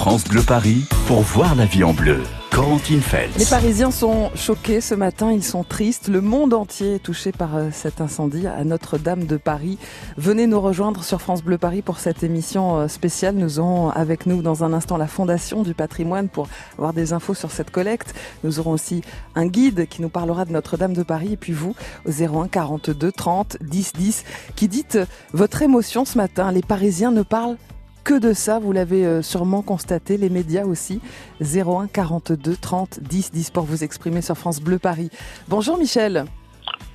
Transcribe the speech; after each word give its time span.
France 0.00 0.24
Bleu 0.24 0.40
Paris 0.40 0.86
pour 1.06 1.20
voir 1.20 1.54
la 1.54 1.66
vie 1.66 1.84
en 1.84 1.92
bleu. 1.92 2.22
Corentine 2.50 3.02
Fels. 3.02 3.28
Les 3.36 3.44
Parisiens 3.44 3.90
sont 3.90 4.30
choqués 4.34 4.80
ce 4.80 4.94
matin, 4.94 5.30
ils 5.30 5.44
sont 5.44 5.62
tristes. 5.62 6.08
Le 6.08 6.22
monde 6.22 6.54
entier 6.54 6.94
est 6.94 7.00
touché 7.00 7.32
par 7.32 7.54
euh, 7.54 7.68
cet 7.70 8.00
incendie 8.00 8.46
à 8.46 8.64
Notre-Dame 8.64 9.26
de 9.26 9.36
Paris. 9.36 9.76
Venez 10.16 10.46
nous 10.46 10.58
rejoindre 10.58 11.04
sur 11.04 11.20
France 11.20 11.42
Bleu 11.42 11.58
Paris 11.58 11.82
pour 11.82 11.98
cette 11.98 12.22
émission 12.22 12.78
euh, 12.78 12.88
spéciale. 12.88 13.34
Nous 13.34 13.58
aurons 13.58 13.90
avec 13.90 14.24
nous 14.24 14.40
dans 14.40 14.64
un 14.64 14.72
instant 14.72 14.96
la 14.96 15.06
Fondation 15.06 15.62
du 15.62 15.74
patrimoine 15.74 16.30
pour 16.30 16.48
avoir 16.78 16.94
des 16.94 17.12
infos 17.12 17.34
sur 17.34 17.50
cette 17.50 17.70
collecte. 17.70 18.14
Nous 18.42 18.58
aurons 18.58 18.72
aussi 18.72 19.02
un 19.34 19.44
guide 19.44 19.86
qui 19.86 20.00
nous 20.00 20.08
parlera 20.08 20.46
de 20.46 20.52
Notre-Dame 20.52 20.94
de 20.94 21.02
Paris 21.02 21.34
et 21.34 21.36
puis 21.36 21.52
vous 21.52 21.74
au 22.06 22.10
01 22.10 22.48
42 22.48 23.12
30 23.12 23.58
10 23.60 23.92
10 23.92 24.24
qui 24.56 24.66
dites 24.66 24.98
votre 25.34 25.60
émotion 25.60 26.06
ce 26.06 26.16
matin. 26.16 26.52
Les 26.52 26.62
Parisiens 26.62 27.10
ne 27.10 27.22
parlent 27.22 27.58
que 28.04 28.18
de 28.18 28.32
ça, 28.32 28.58
vous 28.58 28.72
l'avez 28.72 29.06
euh, 29.06 29.22
sûrement 29.22 29.62
constaté, 29.62 30.16
les 30.16 30.30
médias 30.30 30.64
aussi. 30.64 31.00
01 31.40 31.86
42 31.86 32.56
30 32.56 33.00
10 33.00 33.32
10 33.32 33.50
pour 33.50 33.64
vous 33.64 33.84
exprimer 33.84 34.22
sur 34.22 34.36
France 34.36 34.60
Bleu 34.60 34.78
Paris. 34.78 35.10
Bonjour 35.48 35.78
Michel. 35.78 36.24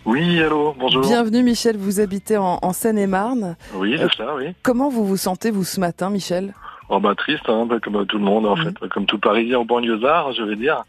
Oui, 0.06 0.42
allô, 0.42 0.76
bonjour. 0.78 1.02
Bienvenue 1.02 1.42
Michel, 1.42 1.78
vous 1.78 2.00
habitez 2.00 2.38
en, 2.38 2.74
Seine-et-Marne. 2.74 3.56
Oui, 3.74 3.96
c'est 3.98 4.14
ça, 4.16 4.36
oui. 4.36 4.54
Comment 4.62 4.90
vous 4.90 5.06
vous 5.06 5.18
sentez 5.18 5.50
vous 5.50 5.64
ce 5.64 5.80
matin 5.80 6.10
Michel? 6.10 6.54
Oh 6.90 7.00
bah 7.00 7.16
triste, 7.16 7.50
hein, 7.50 7.66
bah, 7.66 7.78
comme 7.82 8.06
tout 8.06 8.20
le 8.20 8.24
monde 8.24 8.46
en 8.46 8.56
fait, 8.56 8.78
comme 8.90 9.08
tout 9.08 9.18
Parisien 9.18 9.60
en 9.60 9.66
banlieusard, 9.66 10.34
je 10.34 10.44
vais 10.44 10.56
dire. 10.56 10.84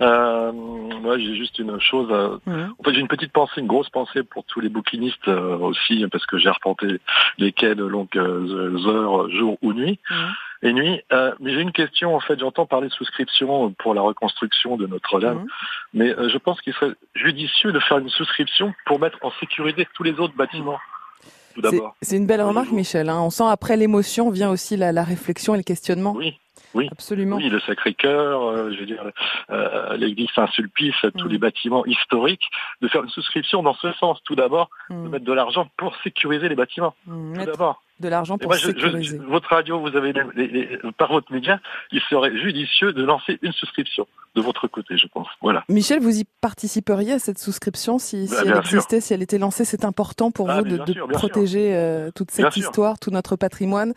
Euh, 0.00 0.52
moi, 0.52 1.18
j'ai 1.18 1.36
juste 1.36 1.58
une 1.58 1.80
chose. 1.80 2.10
En 2.12 2.82
fait, 2.84 2.94
j'ai 2.94 3.00
une 3.00 3.08
petite 3.08 3.32
pensée, 3.32 3.60
une 3.60 3.66
grosse 3.66 3.90
pensée 3.90 4.22
pour 4.22 4.44
tous 4.44 4.60
les 4.60 4.68
bouquinistes 4.68 5.28
euh, 5.28 5.56
aussi, 5.58 6.04
parce 6.10 6.26
que 6.26 6.38
j'ai 6.38 6.50
reporté 6.50 7.00
les 7.38 7.52
quais 7.52 7.74
de 7.74 7.84
longues 7.84 8.08
euh, 8.16 8.86
heures, 8.86 9.30
jour 9.30 9.58
ou 9.62 9.72
nuit. 9.72 9.98
Et 10.62 10.72
nuit. 10.72 11.02
Euh, 11.12 11.32
mais 11.40 11.52
j'ai 11.52 11.60
une 11.60 11.72
question, 11.72 12.16
en 12.16 12.20
fait, 12.20 12.40
j'entends 12.40 12.66
parler 12.66 12.88
de 12.88 12.92
souscription 12.92 13.72
pour 13.72 13.94
la 13.94 14.00
reconstruction 14.00 14.76
de 14.76 14.86
Notre-Dame, 14.86 15.46
mais 15.92 16.10
je 16.10 16.38
pense 16.38 16.60
qu'il 16.62 16.72
serait 16.72 16.94
judicieux 17.14 17.70
de 17.70 17.80
faire 17.80 17.98
une 17.98 18.08
souscription 18.08 18.74
pour 18.86 18.98
mettre 18.98 19.18
en 19.22 19.30
sécurité 19.40 19.86
tous 19.94 20.02
les 20.02 20.18
autres 20.18 20.34
bâtiments. 20.34 20.78
C'est 22.02 22.16
une 22.16 22.26
belle 22.26 22.42
remarque, 22.42 22.72
Michel. 22.72 23.08
Hein. 23.08 23.20
On 23.20 23.30
sent 23.30 23.44
après 23.46 23.76
l'émotion 23.76 24.30
vient 24.30 24.50
aussi 24.50 24.76
la, 24.76 24.90
la 24.90 25.04
réflexion 25.04 25.54
et 25.54 25.58
le 25.58 25.62
questionnement. 25.62 26.12
Oui, 26.16 26.38
oui, 26.74 26.88
absolument. 26.90 27.36
Oui, 27.36 27.48
le 27.48 27.60
Sacré-Cœur, 27.60 28.42
euh, 28.42 28.72
je 28.72 28.80
veux 28.80 28.86
dire, 28.86 29.10
euh, 29.50 29.96
l'église 29.96 30.28
Saint-Sulpice, 30.34 30.94
tous 31.16 31.28
mm. 31.28 31.30
les 31.30 31.38
bâtiments 31.38 31.86
historiques, 31.86 32.48
de 32.82 32.88
faire 32.88 33.02
une 33.02 33.10
souscription 33.10 33.62
dans 33.62 33.74
ce 33.74 33.92
sens, 33.92 34.20
tout 34.24 34.34
d'abord, 34.34 34.70
de 34.90 34.94
mm. 34.94 35.08
mettre 35.08 35.24
de 35.24 35.32
l'argent 35.32 35.68
pour 35.76 35.96
sécuriser 36.02 36.48
les 36.48 36.56
bâtiments. 36.56 36.94
Mm, 37.06 37.38
tout 37.38 37.44
d'abord 37.46 37.82
de 38.00 38.08
l'argent 38.08 38.38
pour 38.38 38.54
sécuriser. 38.54 39.18
votre 39.18 39.48
radio, 39.48 39.80
vous 39.80 39.96
avez 39.96 40.12
par 40.98 41.12
votre 41.12 41.32
média, 41.32 41.60
il 41.92 42.00
serait 42.02 42.36
judicieux 42.36 42.92
de 42.92 43.04
lancer 43.04 43.38
une 43.42 43.52
souscription 43.52 44.06
de 44.34 44.40
votre 44.40 44.66
côté, 44.66 44.96
je 44.96 45.06
pense. 45.06 45.28
Voilà. 45.40 45.64
Michel, 45.68 46.00
vous 46.00 46.18
y 46.18 46.24
participeriez 46.40 47.12
à 47.12 47.18
cette 47.18 47.38
souscription 47.38 47.98
si, 47.98 48.28
bah, 48.28 48.36
elle 48.44 48.56
existait, 48.56 49.00
si 49.00 49.14
elle 49.14 49.22
était 49.22 49.38
lancée? 49.38 49.64
C'est 49.64 49.84
important 49.84 50.32
pour 50.32 50.50
ah, 50.50 50.60
vous 50.60 50.64
de, 50.64 51.12
protéger 51.12 51.74
euh, 51.74 52.10
toute 52.14 52.30
cette 52.30 52.56
histoire, 52.56 52.98
tout 52.98 53.10
notre 53.10 53.36
patrimoine? 53.36 53.94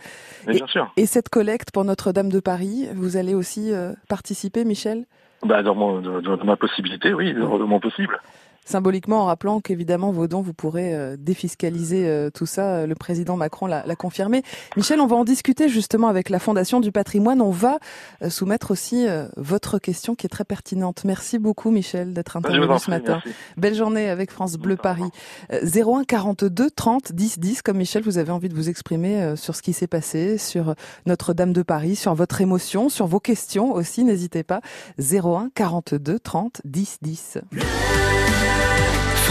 Et, 0.47 0.61
et, 0.97 1.05
cette 1.07 1.29
collecte 1.29 1.71
pour 1.71 1.83
Notre-Dame 1.85 2.31
de 2.31 2.39
Paris, 2.39 2.87
vous 2.93 3.17
allez 3.17 3.33
aussi 3.33 3.73
euh, 3.73 3.93
participer, 4.09 4.63
Michel? 4.63 5.05
Bah, 5.43 5.63
dans, 5.63 6.01
dans, 6.01 6.45
ma 6.45 6.55
possibilité, 6.55 7.13
oui, 7.13 7.33
dans 7.33 7.59
mon 7.59 7.79
possible 7.79 8.19
symboliquement 8.67 9.21
en 9.21 9.25
rappelant 9.25 9.61
qu'évidemment 9.61 10.11
vos 10.11 10.27
dons, 10.27 10.41
vous 10.41 10.53
pourrez 10.53 10.93
euh, 10.93 11.15
défiscaliser 11.17 12.07
euh, 12.07 12.29
tout 12.29 12.45
ça. 12.45 12.85
Le 12.85 12.95
président 12.95 13.37
Macron 13.37 13.65
l'a 13.65 13.95
confirmé. 13.95 14.43
Michel, 14.75 14.99
on 14.99 15.07
va 15.07 15.15
en 15.15 15.23
discuter 15.23 15.69
justement 15.69 16.07
avec 16.07 16.29
la 16.29 16.39
Fondation 16.39 16.79
du 16.79 16.91
patrimoine. 16.91 17.41
On 17.41 17.51
va 17.51 17.79
euh, 18.21 18.29
soumettre 18.29 18.71
aussi 18.71 19.07
votre 19.37 19.79
question 19.79 20.15
qui 20.15 20.25
est 20.25 20.29
très 20.29 20.43
pertinente. 20.43 21.03
Merci 21.05 21.39
beaucoup 21.39 21.71
Michel 21.71 22.13
d'être 22.13 22.35
intervenu 22.35 22.79
ce 22.79 22.89
matin. 22.89 23.21
Belle 23.55 23.75
journée 23.75 24.09
avec 24.09 24.31
France 24.31 24.57
Bleu 24.57 24.75
Paris. 24.75 25.09
01 25.51 26.03
42 26.03 26.69
30 26.69 27.13
10 27.13 27.39
10 27.39 27.61
comme 27.61 27.77
Michel, 27.77 28.03
vous 28.03 28.17
avez 28.17 28.31
envie 28.31 28.49
de 28.49 28.55
vous 28.55 28.69
exprimer 28.69 29.35
sur 29.35 29.55
ce 29.55 29.61
qui 29.61 29.73
s'est 29.73 29.87
passé, 29.87 30.37
sur 30.37 30.75
Notre-Dame 31.05 31.53
de 31.53 31.61
Paris, 31.61 31.95
sur 31.95 32.13
votre 32.15 32.41
émotion, 32.41 32.89
sur 32.89 33.07
vos 33.07 33.19
questions 33.19 33.71
aussi, 33.71 34.03
n'hésitez 34.03 34.43
pas. 34.43 34.61
01 34.99 35.51
42 35.55 36.19
30 36.19 36.61
10 36.65 36.97
10. 37.01 37.37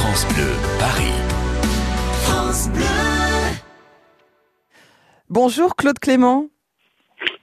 France 0.07 0.35
Bleu, 0.35 0.53
Paris. 0.79 1.13
France 2.23 2.71
Bleu. 2.71 2.85
Bonjour 5.29 5.75
Claude 5.75 5.99
Clément. 5.99 6.47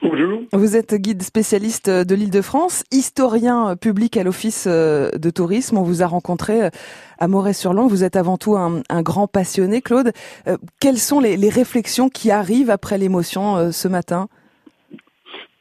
Bonjour. 0.02 0.44
Vous 0.54 0.78
êtes 0.78 0.96
guide 0.96 1.24
spécialiste 1.24 1.90
de 1.90 2.16
l'île 2.16 2.32
de 2.32 2.42
France, 2.42 2.86
historien 2.90 3.76
public 3.76 4.16
à 4.16 4.24
l'Office 4.24 4.66
de 4.66 5.30
tourisme. 5.30 5.78
On 5.78 5.84
vous 5.84 6.04
a 6.04 6.08
rencontré 6.08 6.70
à 7.20 7.28
Moret-sur-Long. 7.28 7.88
Vous 7.88 8.06
êtes 8.06 8.16
avant 8.16 8.38
tout 8.38 8.56
un, 8.56 8.82
grand 9.02 9.28
passionné, 9.28 9.82
Claude. 9.82 10.14
Euh, 10.48 10.56
quelles 10.80 11.00
sont 11.00 11.20
les, 11.20 11.36
les, 11.36 11.50
réflexions 11.50 12.08
qui 12.08 12.32
arrivent 12.32 12.70
après 12.70 12.98
l'émotion 12.98 13.58
euh, 13.58 13.72
ce 13.72 13.90
matin? 13.90 14.30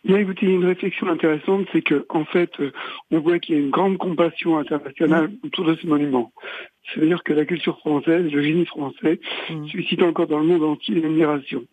Bien 0.05 0.19
écoutez, 0.19 0.47
une 0.47 0.65
réflexion 0.65 1.07
intéressante, 1.07 1.67
c'est 1.73 1.83
que 1.83 2.07
en 2.09 2.25
fait, 2.25 2.51
euh, 2.59 2.73
on 3.13 3.21
voit 3.21 3.39
qu'il 3.39 3.55
y 3.55 3.59
a 3.59 3.61
une 3.61 3.71
grande 3.71 3.99
compassion 3.99 4.59
internationale 4.59 5.31
autour 5.45 5.65
de 5.65 5.77
ce 5.77 5.87
monument. 5.87 6.33
C'est-à-dire 6.85 7.23
que 7.23 7.33
la 7.33 7.45
culture 7.45 7.79
française, 7.79 8.31
le 8.31 8.43
génie 8.43 8.67
français, 8.67 9.21
mm. 9.51 9.67
suscite 9.67 10.03
encore 10.03 10.27
dans 10.27 10.39
le 10.39 10.47
monde 10.47 10.65
entier 10.65 11.01
l'admiration. 11.01 11.65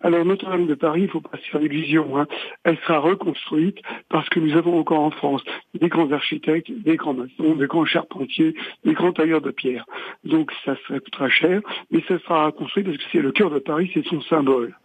Alors 0.00 0.24
Notre-Dame 0.24 0.66
de 0.66 0.74
Paris, 0.74 1.02
il 1.02 1.06
ne 1.06 1.10
faut 1.10 1.20
pas 1.20 1.38
se 1.38 1.50
faire 1.50 1.60
d'illusions. 1.60 2.18
Hein. 2.18 2.26
Elle 2.64 2.76
sera 2.78 2.98
reconstruite 2.98 3.78
parce 4.08 4.28
que 4.28 4.40
nous 4.40 4.56
avons 4.56 4.78
encore 4.78 5.00
en 5.00 5.10
France 5.10 5.42
des 5.74 5.88
grands 5.88 6.10
architectes, 6.12 6.70
des 6.70 6.96
grands 6.96 7.14
maçons, 7.14 7.54
des 7.54 7.66
grands 7.66 7.86
charpentiers, 7.86 8.54
des 8.84 8.92
grands 8.92 9.12
tailleurs 9.12 9.40
de 9.40 9.50
pierre. 9.50 9.86
Donc 10.24 10.52
ça 10.64 10.76
serait 10.86 11.00
très 11.12 11.30
cher, 11.30 11.60
mais 11.90 12.02
ça 12.08 12.18
sera 12.20 12.46
reconstruit 12.46 12.84
parce 12.84 12.96
que 12.98 13.04
c'est 13.10 13.22
le 13.22 13.32
cœur 13.32 13.50
de 13.50 13.58
Paris, 13.58 13.90
c'est 13.94 14.06
son 14.06 14.20
symbole. 14.22 14.76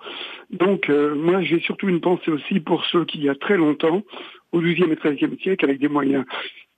Donc 0.50 0.90
euh, 0.90 1.14
moi 1.16 1.42
j'ai 1.42 1.60
surtout 1.60 1.90
une 1.90 2.02
pensée 2.02 2.32
aussi 2.32 2.60
pour 2.60 2.86
ceux 2.86 3.06
qui, 3.06 3.18
il 3.18 3.26
y 3.26 3.30
a 3.30 3.36
très 3.36 3.58
longtemps, 3.58 4.04
au 4.52 4.60
XIIe 4.60 4.92
et 4.92 4.96
XIIIe 4.96 5.38
siècle, 5.42 5.66
avec 5.66 5.80
des 5.80 5.88
moyens 5.88 6.26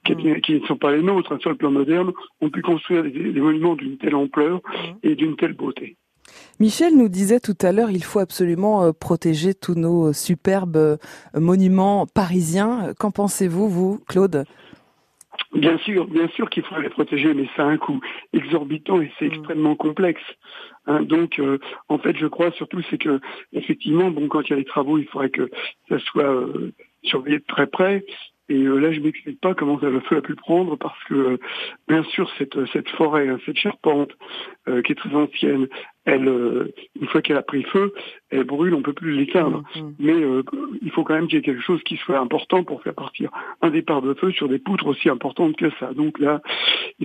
qui, 0.04 0.60
ne 0.60 0.66
sont 0.66 0.78
pas 0.78 0.92
les 0.92 1.02
nôtres 1.02 1.40
sur 1.40 1.50
le 1.50 1.56
plan 1.56 1.72
moderne, 1.72 2.12
ont 2.42 2.50
pu 2.50 2.62
construire 2.62 3.04
des, 3.04 3.40
monuments 3.40 3.76
d'une 3.76 3.98
telle 3.98 4.16
ampleur 4.16 4.58
mmh. 4.58 4.92
et 5.04 5.16
d'une 5.16 5.36
telle 5.36 5.54
beauté. 5.54 5.98
Michel 6.60 6.96
nous 6.96 7.10
disait 7.10 7.40
tout 7.40 7.58
à 7.62 7.72
l'heure, 7.72 7.92
il 7.92 8.04
faut 8.04 8.20
absolument 8.20 8.84
euh, 8.84 8.92
protéger 8.92 9.54
tous 9.54 9.76
nos 9.76 10.10
euh, 10.10 10.14
superbes 10.14 10.78
euh, 10.78 10.98
monuments 11.36 12.06
parisiens. 12.08 12.94
Qu'en 12.98 13.12
pensez-vous, 13.12 13.68
vous, 13.70 14.00
Claude? 14.08 14.46
Bien 15.54 15.78
sûr, 15.80 16.08
bien 16.08 16.28
sûr 16.30 16.50
qu'il 16.50 16.64
faut 16.64 16.80
les 16.80 16.90
protéger, 16.90 17.34
mais 17.34 17.48
ça 17.56 17.64
a 17.64 17.66
un 17.66 17.78
coût 17.78 18.00
exorbitant 18.34 19.02
et 19.02 19.12
c'est 19.18 19.26
mmh. 19.26 19.34
extrêmement 19.34 19.76
complexe. 19.76 20.22
Hein. 20.86 21.02
donc, 21.02 21.42
en 21.88 21.98
fait, 21.98 22.18
je 22.18 22.28
crois 22.28 22.52
surtout 22.52 22.82
c'est 22.90 22.98
que 22.98 23.22
effectivement, 23.54 24.12
bon, 24.12 24.28
quand 24.28 24.42
il 24.42 24.50
y 24.50 24.54
a 24.54 24.58
des 24.58 24.66
travaux, 24.66 24.98
il 24.98 25.06
faudrait 25.06 25.30
que 25.30 25.50
ça 25.88 25.98
soit 26.00 26.46
surveillé 27.04 27.40
de 27.40 27.46
très 27.48 27.68
près. 27.68 28.04
Et 28.50 28.56
euh, 28.56 28.78
là, 28.78 28.92
je 28.92 29.00
m'explique 29.00 29.40
pas 29.40 29.54
comment 29.54 29.80
le 29.82 30.02
feu 30.02 30.18
a 30.18 30.22
pu 30.22 30.36
prendre 30.36 30.76
parce 30.78 31.02
que, 31.06 31.14
euh, 31.14 31.38
bien 31.88 32.04
sûr, 32.04 32.30
cette, 32.38 32.58
cette 32.74 32.90
forêt, 32.90 33.30
hein, 33.30 33.40
cette 33.46 33.58
charpente 33.58 34.12
euh, 34.68 34.82
qui 34.82 34.92
est 34.92 34.96
très 34.96 35.14
ancienne, 35.16 35.68
elle, 36.06 36.72
une 37.00 37.08
fois 37.08 37.22
qu'elle 37.22 37.38
a 37.38 37.44
pris 37.44 37.64
feu, 37.64 37.94
elle 38.30 38.44
brûle, 38.44 38.74
on 38.74 38.82
peut 38.82 38.94
plus 38.94 39.14
l'éteindre. 39.14 39.64
Mmh, 39.76 39.80
mmh. 39.80 39.94
Mais 40.00 40.16
il 40.82 40.92
faut 40.92 41.04
quand 41.04 41.14
même 41.14 41.28
qu'il 41.28 41.36
y 41.36 41.40
ait 41.40 41.44
quelque 41.44 41.62
chose 41.62 41.82
qui 41.84 41.98
soit 41.98 42.20
important 42.20 42.64
pour 42.64 42.82
faire 42.82 42.94
partir 42.94 43.30
un 43.62 43.70
départ 43.70 44.02
de 44.02 44.14
feu 44.14 44.32
sur 44.32 44.50
des 44.50 44.60
poutres 44.60 44.88
aussi 44.88 45.10
importantes 45.10 45.56
que 45.56 45.70
ça. 45.80 45.94
Donc 45.94 46.20
là, 46.20 46.42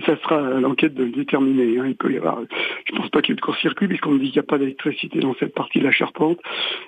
ça 0.05 0.17
sera 0.21 0.41
l'enquête 0.59 0.93
de 0.93 1.03
le 1.03 1.11
déterminer. 1.11 1.79
Hein. 1.79 1.85
Il 1.87 1.95
peut 1.95 2.11
y 2.11 2.17
avoir, 2.17 2.39
je 2.85 2.95
pense 2.95 3.09
pas 3.09 3.21
qu'il 3.21 3.31
y 3.31 3.33
ait 3.33 3.35
de 3.35 3.41
court-circuit 3.41 3.87
puisqu'on 3.87 4.15
dit 4.15 4.31
qu'il 4.31 4.33
n'y 4.33 4.39
a 4.39 4.43
pas 4.43 4.57
d'électricité 4.57 5.19
dans 5.19 5.35
cette 5.39 5.53
partie 5.53 5.79
de 5.79 5.85
la 5.85 5.91
charpente. 5.91 6.39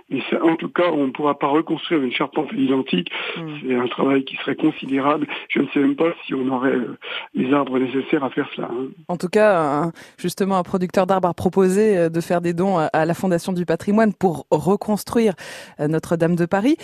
Mais 0.09 0.21
en 0.41 0.55
tout 0.55 0.69
cas, 0.69 0.91
on 0.91 1.07
ne 1.07 1.11
pourra 1.11 1.37
pas 1.37 1.47
reconstruire 1.47 2.01
une 2.01 2.11
charpente 2.11 2.51
identique. 2.53 3.11
Mmh. 3.37 3.41
C'est 3.61 3.75
un 3.75 3.87
travail 3.87 4.23
qui 4.25 4.35
serait 4.37 4.55
considérable. 4.55 5.27
Je 5.49 5.59
ne 5.59 5.67
sais 5.67 5.79
même 5.79 5.95
pas 5.95 6.13
si 6.25 6.33
on 6.33 6.47
aurait 6.49 6.71
euh, 6.71 6.97
les 7.33 7.53
arbres 7.53 7.79
nécessaires 7.79 8.23
à 8.23 8.29
faire 8.29 8.49
cela. 8.55 8.69
Hein. 8.71 8.87
En 9.07 9.17
tout 9.17 9.29
cas, 9.29 9.91
justement, 10.17 10.57
un 10.57 10.63
producteur 10.63 11.07
d'arbres 11.07 11.29
a 11.29 11.33
proposé 11.33 12.00
euh, 12.05 12.09
de 12.09 12.21
faire 12.21 12.41
des 12.41 12.53
dons 12.53 12.77
à 12.77 13.05
la 13.05 13.13
Fondation 13.13 13.53
du 13.53 13.65
patrimoine 13.65 14.13
pour 14.13 14.45
reconstruire 14.51 15.33
euh, 15.79 15.87
Notre-Dame 15.87 16.35
de 16.35 16.45
Paris. 16.45 16.77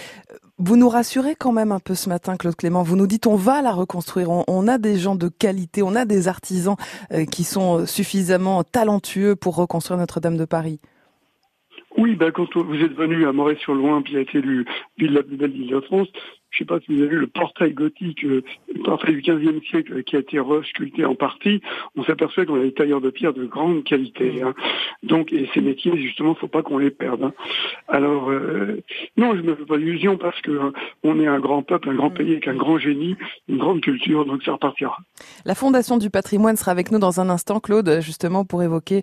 Vous 0.57 0.75
nous 0.75 0.89
rassurez 0.89 1.35
quand 1.35 1.51
même 1.51 1.71
un 1.71 1.79
peu 1.79 1.95
ce 1.95 2.09
matin, 2.09 2.35
Claude 2.37 2.55
Clément. 2.55 2.83
Vous 2.83 2.95
nous 2.95 3.07
dites 3.07 3.27
on 3.27 3.35
va 3.35 3.61
la 3.61 3.71
reconstruire. 3.71 4.29
On, 4.29 4.67
a 4.67 4.77
des 4.77 4.97
gens 4.97 5.15
de 5.15 5.27
qualité, 5.27 5.83
on 5.83 5.95
a 5.95 6.05
des 6.05 6.27
artisans 6.27 6.75
qui 7.31 7.43
sont 7.43 7.85
suffisamment 7.85 8.63
talentueux 8.63 9.35
pour 9.35 9.55
reconstruire 9.55 9.99
Notre-Dame 9.99 10.35
de 10.35 10.45
Paris. 10.45 10.79
Oui, 11.97 12.15
ben, 12.15 12.31
quand 12.31 12.55
vous 12.55 12.75
êtes 12.75 12.93
venu 12.93 13.27
à 13.27 13.33
Moret-sur-Loing, 13.33 14.03
puis 14.03 14.17
a 14.17 14.21
été 14.21 14.37
élu 14.37 14.65
ville 14.97 15.13
la 15.13 15.23
plus 15.23 15.35
belle 15.35 15.51
ville 15.51 15.73
je 16.49 16.59
sais 16.59 16.65
pas 16.65 16.79
si 16.79 16.95
vous 16.95 17.01
avez 17.01 17.09
vu 17.09 17.19
le 17.19 17.27
portail 17.27 17.73
gothique, 17.73 18.21
le 18.23 18.43
portail 18.83 19.15
du 19.15 19.21
XVe 19.21 19.61
siècle 19.69 20.03
qui 20.03 20.15
a 20.15 20.19
été 20.19 20.39
resculpté 20.39 21.05
en 21.05 21.15
partie, 21.15 21.61
on 21.95 22.03
s'aperçoit 22.03 22.45
qu'on 22.45 22.59
a 22.59 22.63
des 22.63 22.73
tailleurs 22.73 23.01
de 23.01 23.09
pierre 23.09 23.33
de 23.33 23.45
grande 23.45 23.83
qualité. 23.83 24.41
Hein. 24.41 24.53
Donc, 25.03 25.33
et 25.33 25.49
ces 25.53 25.61
métiers, 25.61 25.97
justement, 25.97 26.35
faut 26.35 26.47
pas 26.47 26.63
qu'on 26.63 26.77
les 26.77 26.91
perde. 26.91 27.23
Hein. 27.23 27.33
Alors, 27.87 28.29
euh, 28.29 28.81
non, 29.17 29.35
je 29.35 29.41
me 29.41 29.55
fais 29.55 29.65
pas 29.65 29.77
d'illusion 29.77 30.17
parce 30.17 30.39
que 30.41 30.51
euh, 30.51 30.71
on 31.03 31.19
est 31.19 31.27
un 31.27 31.39
grand 31.39 31.63
peuple, 31.63 31.89
un 31.89 31.95
grand 31.95 32.09
pays 32.09 32.31
avec 32.31 32.47
un 32.47 32.55
grand 32.55 32.77
génie, 32.77 33.15
une 33.47 33.57
grande 33.57 33.81
culture, 33.81 34.25
donc 34.25 34.43
ça 34.43 34.53
repartira. 34.53 34.97
La 35.45 35.55
Fondation 35.55 35.97
du 35.97 36.09
patrimoine 36.09 36.55
sera 36.55 36.71
avec 36.71 36.91
nous 36.91 36.99
dans 36.99 37.19
un 37.19 37.29
instant, 37.29 37.59
Claude, 37.59 37.99
justement 38.01 38.45
pour 38.45 38.63
évoquer 38.63 39.01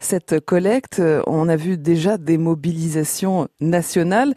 cette 0.00 0.40
collecte. 0.44 1.02
On 1.26 1.48
a 1.48 1.56
vu 1.56 1.76
déjà 1.76 2.18
des 2.18 2.38
mobilisations 2.38 3.48
nationales. 3.60 4.34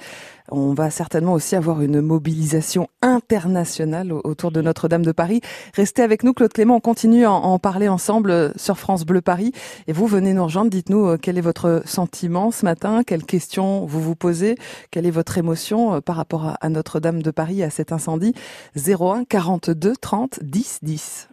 On 0.51 0.73
va 0.73 0.89
certainement 0.89 1.33
aussi 1.33 1.55
avoir 1.55 1.81
une 1.81 2.01
mobilisation 2.01 2.87
internationale 3.01 4.11
autour 4.11 4.51
de 4.51 4.61
Notre-Dame 4.61 5.03
de 5.03 5.11
Paris. 5.11 5.41
Restez 5.73 6.01
avec 6.01 6.23
nous, 6.23 6.33
Claude 6.33 6.53
Clément. 6.53 6.75
On 6.75 6.79
continue 6.79 7.25
à 7.25 7.31
en 7.31 7.59
parler 7.59 7.87
ensemble 7.87 8.53
sur 8.55 8.77
France 8.77 9.05
Bleu 9.05 9.21
Paris. 9.21 9.51
Et 9.87 9.93
vous 9.93 10.07
venez 10.07 10.33
nous 10.33 10.43
rejoindre. 10.43 10.69
Dites-nous 10.69 11.07
euh, 11.07 11.17
quel 11.21 11.37
est 11.37 11.41
votre 11.41 11.81
sentiment 11.85 12.51
ce 12.51 12.65
matin, 12.65 13.03
quelles 13.05 13.25
questions 13.25 13.85
vous 13.85 14.01
vous 14.01 14.15
posez, 14.15 14.55
quelle 14.91 15.05
est 15.05 15.11
votre 15.11 15.37
émotion 15.37 15.95
euh, 15.95 16.01
par 16.01 16.15
rapport 16.15 16.55
à 16.59 16.69
Notre-Dame 16.69 17.21
de 17.21 17.31
Paris, 17.31 17.63
à 17.63 17.69
cet 17.69 17.91
incendie? 17.91 18.33
01 18.75 19.25
42 19.25 19.93
30 19.95 20.39
10 20.43 20.79
10. 20.81 21.29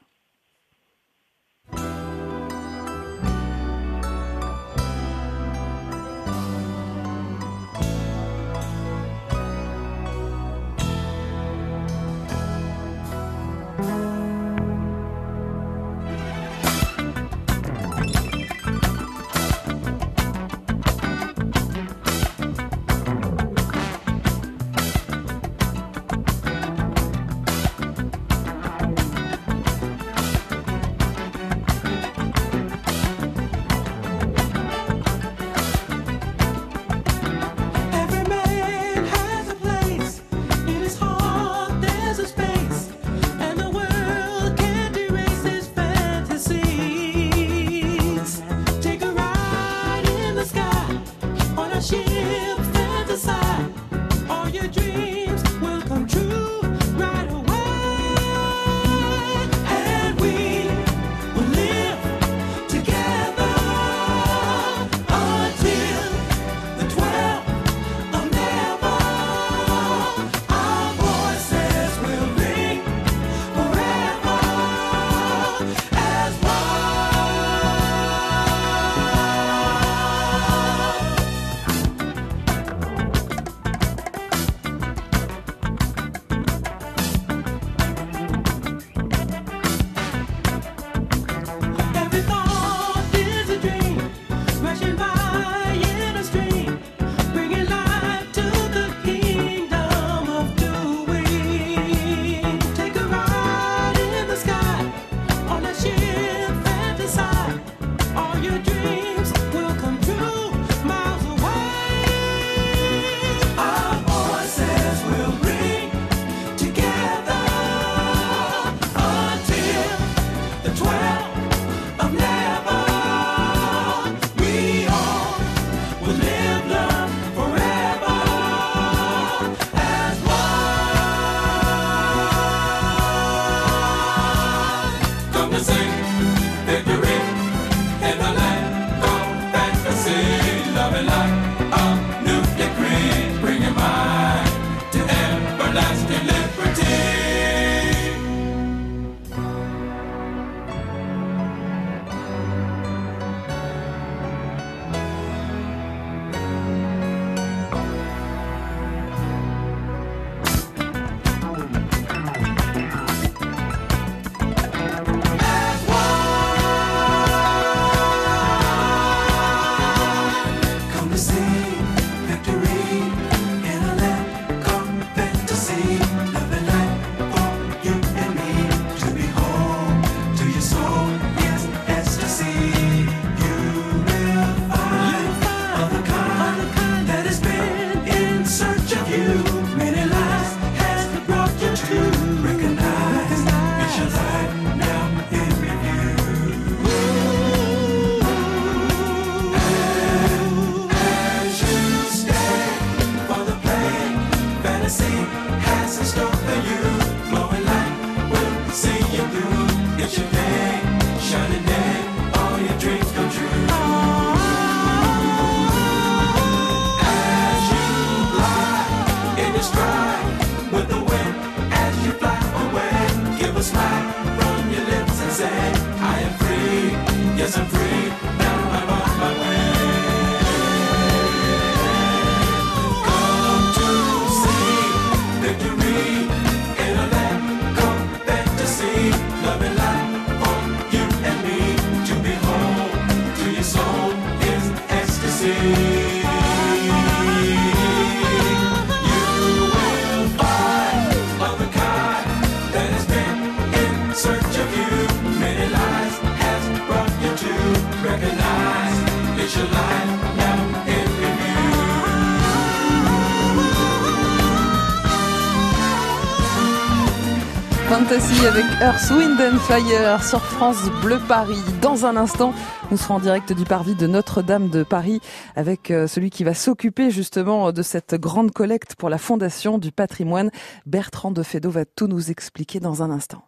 Fantasy 268.17 268.47
avec 268.47 268.65
Earth, 268.81 269.11
Wind 269.11 269.39
and 269.41 269.59
Fire 269.59 270.25
sur 270.25 270.41
France 270.41 270.89
Bleu 271.03 271.19
Paris. 271.29 271.61
Dans 271.83 272.07
un 272.07 272.17
instant, 272.17 272.55
nous 272.91 272.97
serons 272.97 273.17
en 273.17 273.21
direct 273.21 273.53
du 273.53 273.65
parvis 273.65 273.95
de 273.95 274.07
Notre-Dame 274.07 274.71
de 274.71 274.85
Paris 274.85 275.21
avec 275.55 275.91
euh, 275.91 276.07
celui 276.07 276.31
qui 276.31 276.43
va 276.43 276.55
s'occuper 276.55 277.11
justement 277.11 277.73
de 277.73 277.83
cette 277.83 278.15
grande 278.15 278.53
collecte 278.53 278.95
pour 278.95 279.11
la 279.11 279.19
Fondation 279.19 279.77
du 279.77 279.93
patrimoine. 279.93 280.51
Bertrand 280.87 281.31
de 281.31 281.43
Fédot 281.43 281.71
va 281.71 281.85
tout 281.85 282.07
nous 282.07 282.31
expliquer 282.31 282.81
dans 282.81 283.03
un 283.03 283.11
instant. 283.11 283.43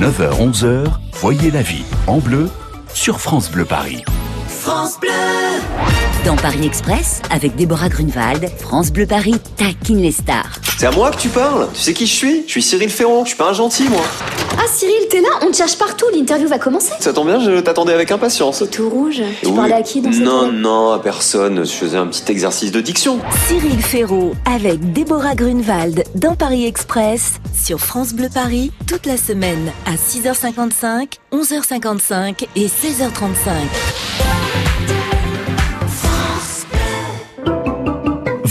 9h, 0.00 0.52
11h, 0.52 0.86
voyez 1.14 1.50
la 1.50 1.62
vie 1.62 1.84
en 2.06 2.18
bleu 2.18 2.48
sur 2.94 3.20
France 3.20 3.50
Bleu 3.50 3.64
Paris. 3.64 4.04
France 4.46 5.00
Bleu 5.00 5.10
Dans 6.26 6.36
Paris 6.36 6.66
Express, 6.66 7.22
avec 7.30 7.54
Déborah 7.54 7.88
Grunewald, 7.88 8.50
France 8.58 8.90
Bleu 8.90 9.06
Paris 9.06 9.36
taquine 9.56 10.02
les 10.02 10.10
stars. 10.10 10.58
C'est 10.76 10.86
à 10.86 10.90
moi 10.90 11.10
que 11.12 11.16
tu 11.18 11.28
parles 11.28 11.68
Tu 11.72 11.80
sais 11.80 11.94
qui 11.94 12.06
je 12.06 12.14
suis? 12.14 12.42
Je 12.46 12.50
suis 12.50 12.62
Cyril 12.62 12.90
Ferron, 12.90 13.22
je 13.24 13.28
suis 13.28 13.36
pas 13.38 13.50
un 13.50 13.52
gentil 13.52 13.84
moi. 13.88 14.02
Ah 14.58 14.64
Cyril, 14.68 15.06
t'es 15.08 15.20
là? 15.20 15.28
On 15.42 15.50
te 15.52 15.56
cherche 15.56 15.78
partout, 15.78 16.06
l'interview 16.12 16.48
va 16.48 16.58
commencer. 16.58 16.92
Ça 16.98 17.12
tombe 17.12 17.28
bien, 17.28 17.38
je 17.38 17.60
t'attendais 17.60 17.92
avec 17.92 18.10
impatience. 18.10 18.58
C'est 18.58 18.70
tout 18.70 18.90
rouge. 18.90 19.22
Tu 19.40 19.46
Oui. 19.46 19.52
parlais 19.54 19.74
à 19.74 19.82
qui 19.82 20.00
dans 20.00 20.12
cette 20.12 20.22
Non, 20.22 20.50
non, 20.50 20.90
à 20.92 20.98
personne. 20.98 21.64
Je 21.64 21.70
faisais 21.70 21.96
un 21.96 22.08
petit 22.08 22.30
exercice 22.32 22.72
de 22.72 22.80
diction. 22.80 23.20
Cyril 23.46 23.80
Ferraud 23.80 24.34
avec 24.52 24.92
Déborah 24.92 25.36
Grunewald 25.36 26.02
dans 26.16 26.34
Paris 26.34 26.66
Express 26.66 27.34
sur 27.54 27.78
France 27.78 28.12
Bleu 28.12 28.28
Paris 28.34 28.72
toute 28.88 29.06
la 29.06 29.16
semaine 29.16 29.70
à 29.86 29.92
6h55, 29.94 31.18
11h55 31.32 32.46
et 32.56 32.66
16h35. 32.66 34.25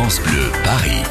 France 0.00 0.20
Bleu 0.20 0.52
Paris. 0.62 1.02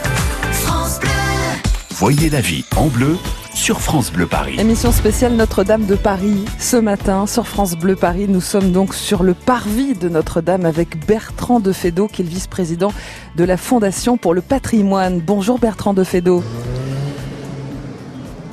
Voyez 1.95 2.29
la 2.29 2.39
vie 2.39 2.63
en 2.77 2.87
bleu 2.87 3.17
sur 3.53 3.81
France 3.81 4.13
Bleu 4.13 4.27
Paris. 4.27 4.55
Émission 4.57 4.93
spéciale 4.93 5.33
Notre-Dame 5.33 5.85
de 5.85 5.95
Paris. 5.95 6.45
Ce 6.57 6.77
matin, 6.77 7.27
sur 7.27 7.47
France 7.47 7.75
Bleu 7.75 7.97
Paris, 7.97 8.27
nous 8.29 8.39
sommes 8.39 8.71
donc 8.71 8.93
sur 8.93 9.23
le 9.23 9.33
parvis 9.33 9.93
de 9.93 10.07
Notre-Dame 10.07 10.63
avec 10.65 11.05
Bertrand 11.05 11.59
de 11.59 11.73
Fédot, 11.73 12.07
qui 12.07 12.21
est 12.21 12.23
le 12.23 12.31
vice-président 12.31 12.93
de 13.35 13.43
la 13.43 13.57
Fondation 13.57 14.15
pour 14.15 14.33
le 14.33 14.39
patrimoine. 14.39 15.19
Bonjour 15.19 15.59
Bertrand 15.59 15.93
de 15.93 16.05
Fédot. 16.05 16.41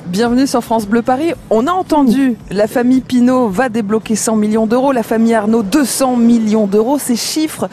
Bienvenue 0.06 0.46
sur 0.48 0.62
France 0.62 0.86
Bleu 0.86 1.02
Paris. 1.02 1.32
On 1.50 1.68
a 1.68 1.72
entendu, 1.72 2.36
la 2.50 2.66
famille 2.66 3.00
Pinault 3.02 3.48
va 3.48 3.68
débloquer 3.68 4.16
100 4.16 4.34
millions 4.36 4.66
d'euros, 4.66 4.90
la 4.90 5.04
famille 5.04 5.34
Arnaud 5.34 5.62
200 5.62 6.16
millions 6.16 6.66
d'euros. 6.66 6.98
Ces 6.98 7.16
chiffres 7.16 7.68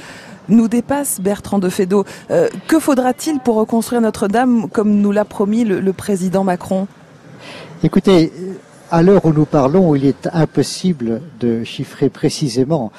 nous 0.49 0.67
dépassent, 0.67 1.19
Bertrand 1.21 1.59
de 1.59 1.69
Fédot. 1.69 2.05
Euh, 2.29 2.49
que 2.67 2.79
faudra-t-il 2.79 3.39
pour 3.39 3.55
reconstruire 3.55 4.01
Notre-Dame 4.01 4.69
comme 4.69 5.01
nous 5.01 5.11
l'a 5.11 5.25
promis 5.25 5.63
le, 5.63 5.79
le 5.79 5.93
président 5.93 6.43
Macron? 6.43 6.87
Écoutez, 7.83 8.31
à 8.91 9.01
l'heure 9.01 9.25
où 9.25 9.33
nous 9.33 9.45
parlons, 9.45 9.95
il 9.95 10.05
est 10.05 10.29
impossible 10.33 11.21
de 11.39 11.63
chiffrer 11.63 12.09
précisément 12.09 12.91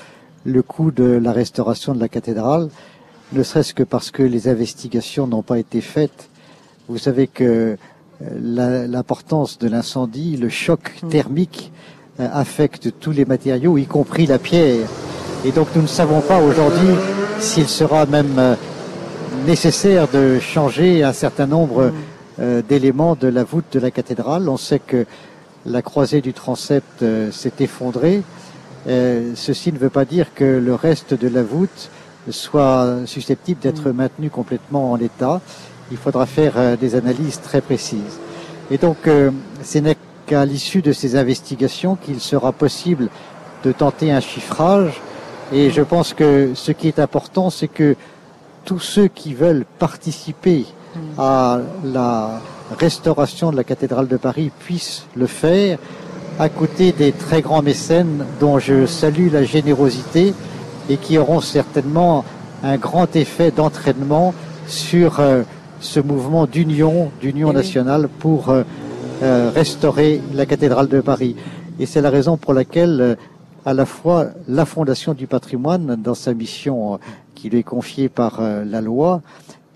le 0.45 0.63
coût 0.63 0.91
de 0.91 1.05
la 1.05 1.33
restauration 1.33 1.95
de 1.95 2.01
la 2.01 2.09
cathédrale, 2.09 2.69
ne 3.33 3.43
serait-ce 3.43 3.75
que 3.75 3.83
parce 3.83 4.11
que 4.11 4.23
les 4.23 4.49
investigations 4.49 5.27
n'ont 5.27 5.43
pas 5.43 5.59
été 5.59 5.81
faites. 5.81 6.29
Vous 6.89 6.99
savez 6.99 7.27
que 7.27 7.77
euh, 8.23 8.87
l'importance 8.87 9.59
de 9.59 9.69
l'incendie, 9.69 10.37
le 10.37 10.49
choc 10.49 10.95
thermique 11.11 11.73
euh, 12.21 12.29
affecte 12.33 12.93
tous 12.99 13.13
les 13.13 13.25
matériaux, 13.25 13.79
y 13.79 13.87
compris 13.87 14.27
la 14.27 14.39
pierre. 14.39 14.89
Et 15.45 15.53
donc 15.53 15.69
nous 15.75 15.83
ne 15.83 15.87
savons 15.87 16.21
pas 16.21 16.41
aujourd'hui 16.41 16.95
s'il 17.43 17.69
sera 17.69 18.07
même 18.07 18.39
euh, 18.39 18.55
nécessaire 19.47 20.07
de 20.07 20.39
changer 20.39 21.03
un 21.03 21.13
certain 21.13 21.47
nombre 21.47 21.93
euh, 22.39 22.63
d'éléments 22.63 23.17
de 23.17 23.27
la 23.27 23.43
voûte 23.43 23.65
de 23.73 23.81
la 23.81 23.91
cathédrale. 23.91 24.49
On 24.49 24.57
sait 24.57 24.79
que 24.79 25.07
la 25.67 25.83
croisée 25.83 26.21
du 26.21 26.33
transept 26.33 27.03
euh, 27.03 27.33
s'est 27.33 27.53
effondrée. 27.59 28.23
Ceci 28.87 29.73
ne 29.73 29.79
veut 29.79 29.91
pas 29.91 30.05
dire 30.05 30.35
que 30.35 30.45
le 30.45 30.75
reste 30.75 31.15
de 31.15 31.29
la 31.29 31.45
voûte 31.45 31.91
soit 32.31 32.97
susceptible 33.07 33.61
d'être 33.61 33.91
maintenu 33.91 34.29
complètement 34.29 34.91
en 34.91 34.99
état. 34.99 35.41
Il 35.93 35.97
faudra 35.97 36.27
faire 36.27 36.77
des 36.77 36.97
analyses 36.97 37.41
très 37.41 37.61
précises. 37.61 38.19
Et 38.73 38.79
donc, 38.79 38.97
ce 39.07 39.79
n'est 39.79 39.97
qu'à 40.27 40.45
l'issue 40.45 40.83
de 40.83 40.91
ces 40.91 41.15
investigations 41.15 41.95
qu'il 41.95 42.19
sera 42.19 42.51
possible 42.51 43.09
de 43.63 43.71
tenter 43.71 44.11
un 44.11 44.21
chiffrage. 44.21 45.01
Et 45.53 45.71
je 45.71 45.83
pense 45.83 46.15
que 46.15 46.53
ce 46.55 46.73
qui 46.73 46.89
est 46.89 46.99
important, 46.99 47.51
c'est 47.51 47.69
que 47.69 47.95
tous 48.65 48.79
ceux 48.79 49.09
qui 49.09 49.35
veulent 49.35 49.65
participer 49.79 50.65
à 51.19 51.59
la 51.85 52.41
restauration 52.79 53.51
de 53.51 53.57
la 53.57 53.65
cathédrale 53.65 54.09
de 54.09 54.17
Paris 54.17 54.51
puissent 54.61 55.05
le 55.15 55.27
faire 55.27 55.79
à 56.39 56.49
côté 56.49 56.93
des 56.93 57.13
très 57.13 57.43
grands 57.43 57.63
mécènes 57.63 58.25
dont 58.41 58.59
je 58.59 58.87
salue 58.87 59.31
la 59.31 59.45
générosité 59.45 60.35
et 60.89 60.97
qui 60.97 61.19
auront 61.19 61.41
certainement 61.41 62.25
un 62.63 62.77
grand 62.77 63.15
effet 63.17 63.51
d'entraînement 63.51 64.35
sur 64.67 65.21
euh, 65.21 65.43
ce 65.81 66.01
mouvement 66.01 66.47
d'union, 66.47 67.11
d'union 67.21 67.51
Eh 67.51 67.55
nationale 67.55 68.09
pour 68.09 68.49
euh, 68.49 68.63
euh, 69.23 69.51
restaurer 69.55 70.21
la 70.33 70.47
cathédrale 70.47 70.89
de 70.89 71.01
Paris. 71.01 71.37
Et 71.79 71.87
c'est 71.87 72.01
la 72.01 72.11
raison 72.11 72.37
pour 72.37 72.55
laquelle 72.55 73.17
à 73.65 73.75
la 73.75 73.87
fois 73.87 74.29
la 74.49 74.65
Fondation 74.65 75.15
du 75.15 75.27
patrimoine, 75.27 75.97
dans 75.97 76.15
sa 76.15 76.35
mission 76.35 76.95
euh, 76.95 76.97
qui 77.35 77.51
lui 77.51 77.59
est 77.59 77.63
confiée 77.63 78.09
par 78.09 78.41
euh, 78.41 78.65
la 78.65 78.81
loi, 78.81 79.23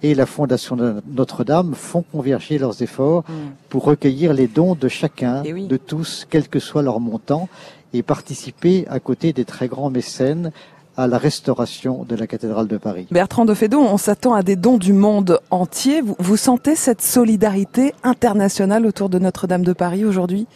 et 0.03 0.15
la 0.15 0.27
Fondation 0.27 0.77
de 0.77 0.97
Notre-Dame 1.11 1.75
font 1.75 2.03
converger 2.03 2.59
leurs 2.59 2.83
efforts 2.83 3.25
pour 3.71 3.85
recueillir 3.85 4.35
les 4.35 4.47
dons 4.47 4.75
de 4.75 4.89
chacun, 4.89 5.43
Eh 5.45 5.53
oui. 5.55 5.67
de 5.67 5.77
tous, 5.79 6.27
quel 6.29 6.49
que 6.49 6.59
soit 6.59 6.83
leur 6.83 7.01
montant, 7.01 7.49
et 7.95 8.03
participer 8.03 8.87
à 8.91 9.01
côté 9.01 9.33
des 9.33 9.45
très 9.47 9.69
grands 9.69 9.89
mécènes 9.91 10.53
à 10.99 11.07
la 11.07 11.19
restauration 11.19 12.05
de 12.09 12.15
la 12.15 12.27
cathédrale 12.27 12.69
de 12.69 12.77
Paris. 12.77 13.07
Bertrand 13.11 13.45
de 13.47 13.55
Fédot, 13.55 13.81
on 13.81 13.97
s'attend 13.97 14.35
à 14.35 14.43
des 14.43 14.57
dons 14.57 14.79
du 14.79 14.93
monde 14.93 15.41
entier. 15.51 16.03
Vous, 16.03 16.17
vous 16.19 16.37
sentez 16.37 16.75
cette 16.77 17.03
solidarité 17.03 17.95
internationale 18.03 18.87
autour 18.87 19.09
de 19.09 19.19
Notre-Dame 19.19 19.63
de 19.63 19.73
Paris 19.73 20.05
aujourd'hui? 20.05 20.47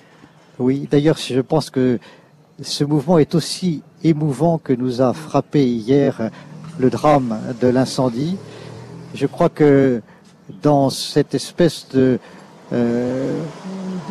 Oui, 0.59 0.87
d'ailleurs, 0.91 1.17
je 1.19 1.41
pense 1.41 1.71
que 1.71 1.99
ce 2.63 2.85
mouvement 2.85 3.19
est 3.19 3.35
aussi 3.35 3.83
émouvant 4.05 4.59
que 4.59 4.73
nous 4.73 5.01
a 5.03 5.13
frappé 5.13 5.65
hier 5.67 6.31
le 6.79 6.91
drame 6.91 7.39
de 7.61 7.69
l'incendie. 7.69 8.37
Je 9.15 9.27
crois 9.27 9.49
que 9.49 10.03
dans 10.63 10.91
cette 10.91 11.35
espèce 11.35 11.87
de, 11.93 12.19
euh, 12.73 13.41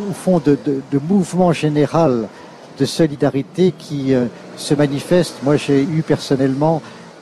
au 0.09 0.13
fond, 0.13 0.39
de, 0.39 0.57
de- 0.65 0.81
de 0.91 0.99
mouvement 1.07 1.51
général 1.53 2.27
de 2.79 2.85
solidarité 2.85 3.73
qui 3.77 4.13
euh, 4.13 4.25
se 4.55 4.73
manifeste, 4.73 5.35
moi 5.43 5.57
j'ai 5.57 5.83
eu 5.83 6.01
personnellement 6.01 6.81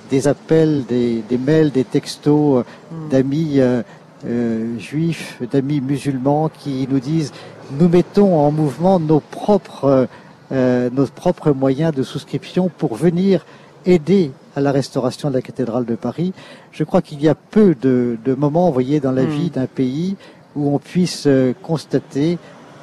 des 0.10 0.28
appels, 0.28 0.86
des, 0.88 1.24
des 1.28 1.38
mails, 1.38 1.72
des 1.72 1.84
textos 1.84 2.60
euh, 2.60 2.64
d'amis 3.10 3.60
euh, 3.60 3.82
euh, 4.26 4.78
juifs, 4.80 5.42
d'amis 5.52 5.82
musulmans 5.82 6.50
qui 6.50 6.88
nous 6.90 7.00
disent 7.00 7.32
nous 7.80 7.90
mettons 7.90 8.40
en 8.40 8.52
mouvement 8.52 9.00
nos 9.00 9.20
propres, 9.20 10.08
euh, 10.52 10.90
nos 10.92 11.06
propres 11.06 11.52
moyens 11.52 11.94
de 11.94 12.04
souscription 12.04 12.70
pour 12.78 12.96
venir 12.96 13.46
aider 13.86 14.32
à 14.56 14.62
la 14.62 14.72
restauration 14.72 15.30
de 15.30 15.36
la 15.36 15.42
cathédrale 15.42 15.86
de 15.86 15.96
Paris. 15.96 16.34
Je 16.72 16.84
crois 16.84 17.02
qu'il 17.02 17.22
y 17.22 17.28
a 17.30 17.36
peu 17.36 17.76
de, 17.80 18.18
de 18.26 18.34
moments, 18.34 18.68
vous 18.68 18.74
voyez, 18.74 19.00
dans 19.00 19.12
la 19.12 19.24
Mm. 19.24 19.30
vie 19.30 19.50
d'un 19.50 19.66
pays 19.68 20.16
où 20.56 20.74
on 20.74 20.80
puisse 20.80 21.26
euh, 21.28 21.54
constater 21.62 22.38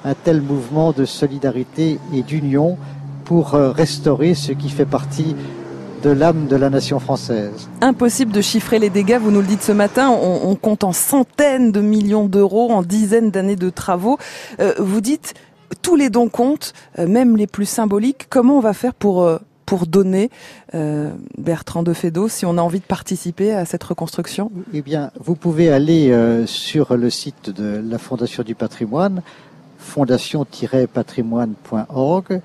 un 0.04 0.14
tel 0.14 0.40
mouvement 0.40 0.92
de 0.92 1.04
solidarité 1.04 1.99
et 2.14 2.23
d'union 2.23 2.76
pour 3.25 3.54
euh, 3.54 3.71
restaurer 3.71 4.35
ce 4.35 4.52
qui 4.52 4.68
fait 4.68 4.85
partie 4.85 5.35
de 6.02 6.11
l'âme 6.11 6.47
de 6.47 6.56
la 6.56 6.68
nation 6.68 7.00
française. 7.00 7.68
Impossible 7.80 8.30
de 8.30 8.42
chiffrer 8.42 8.78
les 8.78 8.90
dégâts, 8.90 9.18
vous 9.21 9.30
nous 9.30 9.40
le 9.40 9.47
dites 9.47 9.62
ce 9.62 9.73
matin, 9.73 10.11
on, 10.11 10.50
on 10.50 10.54
compte 10.54 10.85
en 10.85 10.92
centaines 10.92 11.73
de 11.73 11.80
millions 11.80 12.26
d'euros, 12.26 12.71
en 12.71 12.83
dizaines 12.83 13.30
d'années 13.30 13.56
de 13.56 13.71
travaux. 13.71 14.18
Euh, 14.61 14.75
vous 14.78 15.00
dites, 15.00 15.33
tous 15.83 15.97
les 15.97 16.11
dons 16.11 16.28
comptent, 16.28 16.73
euh, 16.99 17.06
même 17.06 17.37
les 17.37 17.47
plus 17.47 17.66
symboliques. 17.66 18.26
Comment 18.30 18.59
on 18.59 18.61
va 18.61 18.73
faire 18.73 18.94
pour, 18.94 19.23
euh, 19.23 19.38
pour 19.66 19.87
donner, 19.87 20.30
euh, 20.75 21.12
Bertrand 21.38 21.83
de 21.83 21.92
Fédot, 21.92 22.28
si 22.28 22.47
on 22.47 22.56
a 22.59 22.62
envie 22.62 22.80
de 22.80 22.85
participer 22.85 23.52
à 23.52 23.64
cette 23.64 23.85
reconstruction? 23.85 24.50
Eh 24.73 24.83
bien, 24.83 25.11
vous 25.18 25.35
pouvez 25.35 25.71
aller 25.71 26.11
euh, 26.11 26.47
sur 26.47 26.97
le 26.97 27.11
site 27.11 27.50
de 27.50 27.83
la 27.85 27.99
Fondation 27.99 28.42
du 28.42 28.54
patrimoine, 28.54 29.23
fondation-patrimoine.org. 29.78 32.40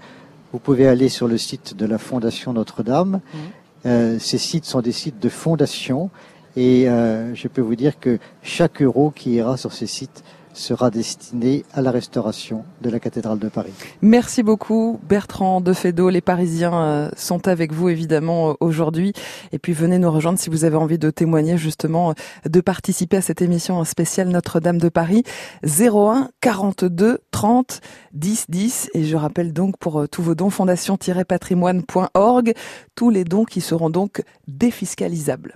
Vous 0.52 0.60
pouvez 0.60 0.88
aller 0.88 1.10
sur 1.10 1.28
le 1.28 1.38
site 1.38 1.78
de 1.78 1.86
la 1.86 2.00
Fondation 2.00 2.54
Notre-Dame. 2.54 3.20
Mmh. 3.22 3.38
Euh, 3.86 4.20
ces 4.20 4.38
sites 4.38 4.66
sont 4.66 4.82
des 4.82 4.92
sites 4.92 5.20
de 5.20 5.30
fondation 5.30 6.10
et 6.58 6.86
je 6.86 7.48
peux 7.48 7.62
vous 7.62 7.76
dire 7.76 8.00
que 8.00 8.18
chaque 8.42 8.82
euro 8.82 9.14
qui 9.16 9.36
ira 9.36 9.56
sur 9.56 9.72
ces 9.72 9.86
sites 9.88 10.24
sera 10.54 10.90
destiné 10.90 11.64
à 11.74 11.82
la 11.82 11.92
restauration 11.92 12.64
de 12.82 12.90
la 12.90 13.00
cathédrale 13.00 13.40
de 13.40 13.50
Paris. 13.50 13.74
Merci 14.02 14.44
beaucoup 14.44 15.00
Bertrand 15.08 15.62
de 15.62 15.74
Fédot. 15.74 16.10
Les 16.10 16.22
Parisiens 16.22 16.74
euh, 16.74 17.10
sont 17.16 17.48
avec 17.48 17.72
vous 17.72 17.90
évidemment 17.90 18.56
aujourd'hui. 18.60 19.14
Et 19.52 19.60
puis 19.60 19.74
venez 19.74 20.00
nous 20.00 20.12
rejoindre 20.12 20.40
si 20.40 20.50
vous 20.50 20.66
avez 20.66 20.76
envie 20.76 20.98
de 20.98 21.10
témoigner 21.10 21.58
justement, 21.58 22.12
euh, 22.12 22.50
de 22.50 22.62
participer 22.62 23.18
à 23.18 23.22
cette 23.22 23.42
émission 23.42 23.84
spéciale 23.84 24.30
Notre-Dame 24.30 24.78
de 24.78 24.90
Paris. 24.90 25.24
01 25.64 26.30
42 26.42 27.20
30 27.32 27.82
10 28.14 28.46
10. 28.50 28.90
Et 28.94 29.04
je 29.04 29.16
rappelle 29.16 29.54
donc 29.54 29.78
pour 29.78 30.02
euh, 30.02 30.08
tous 30.08 30.22
vos 30.22 30.36
dons, 30.36 30.50
fondation-patrimoine.org, 30.50 32.54
tous 32.96 33.10
les 33.10 33.24
dons 33.24 33.46
qui 33.46 33.62
seront 33.62 33.90
donc 33.90 34.24
défiscalisables. 34.48 35.56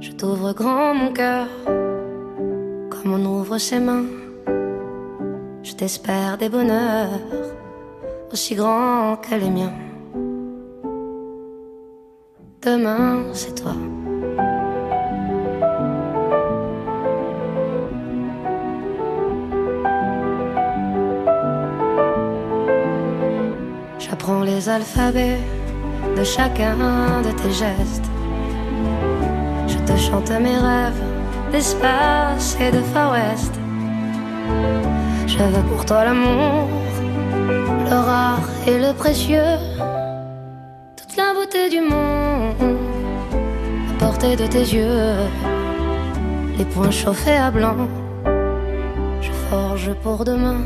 Je 0.00 0.12
t'ouvre 0.12 0.52
grand 0.52 0.94
mon 0.94 1.12
cœur, 1.12 1.48
comme 1.66 3.12
on 3.14 3.24
ouvre 3.24 3.58
ses 3.58 3.80
mains. 3.80 4.04
Je 5.64 5.72
t'espère 5.72 6.38
des 6.38 6.48
bonheurs 6.48 7.08
aussi 8.32 8.54
grands 8.54 9.16
que 9.16 9.34
les 9.34 9.50
miens. 9.50 9.72
Demain, 12.62 13.24
c'est 13.32 13.54
toi. 13.60 13.72
J'apprends 23.98 24.42
les 24.42 24.68
alphabets 24.68 25.40
de 26.16 26.22
chacun 26.22 26.76
de 27.22 27.32
tes 27.32 27.50
gestes 27.50 28.10
te 29.88 29.96
chante 29.96 30.30
mes 30.30 30.58
rêves 30.58 31.02
d'espace 31.50 32.58
et 32.60 32.70
de 32.70 32.80
Far 32.92 33.12
West. 33.12 33.54
Je 35.26 35.38
veux 35.38 35.62
pour 35.70 35.86
toi 35.86 36.04
l'amour, 36.04 36.68
le 37.90 37.98
rare 38.10 38.46
et 38.66 38.78
le 38.78 38.92
précieux, 38.92 39.56
toute 40.98 41.16
la 41.16 41.32
beauté 41.32 41.70
du 41.70 41.80
monde 41.80 42.76
à 43.90 44.04
portée 44.04 44.36
de 44.36 44.46
tes 44.46 44.66
yeux, 44.76 45.16
les 46.58 46.66
poings 46.66 46.90
chauffés 46.90 47.40
à 47.48 47.50
blanc. 47.50 47.88
Je 49.22 49.32
forge 49.48 49.92
pour 50.02 50.22
demain 50.22 50.60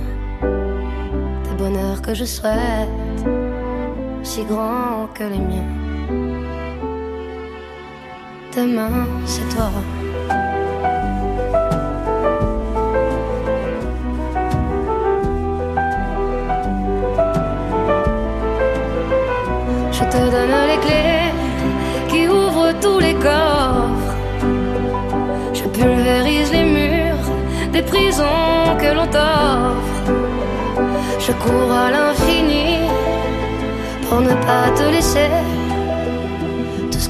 des 1.45 1.55
bonheurs 1.63 2.03
que 2.03 2.13
je 2.13 2.25
souhaite, 2.25 3.21
si 4.25 4.43
grands 4.45 5.07
que 5.15 5.23
les 5.23 5.39
miens 5.39 5.92
demain, 8.55 9.07
c'est 9.25 9.49
toi. 9.55 9.71
Je 19.91 20.05
te 20.13 20.31
donne 20.35 20.57
les 20.71 20.81
clés 20.85 21.33
qui 22.09 22.29
ouvrent 22.29 22.73
tous 22.81 22.99
les 22.99 23.15
coffres. 23.15 24.17
Je 25.55 25.65
pulvérise 25.65 26.53
les 26.53 26.65
murs 26.65 27.31
des 27.73 27.83
prisons 27.83 28.77
que 28.81 28.95
l'on 28.95 29.07
t'offre. 29.07 30.03
Je 31.19 31.33
cours 31.33 31.73
à 31.73 31.91
l'infini 31.91 32.81
pour 34.09 34.21
ne 34.21 34.35
pas 34.47 34.67
te 34.77 34.91
laisser 34.91 35.62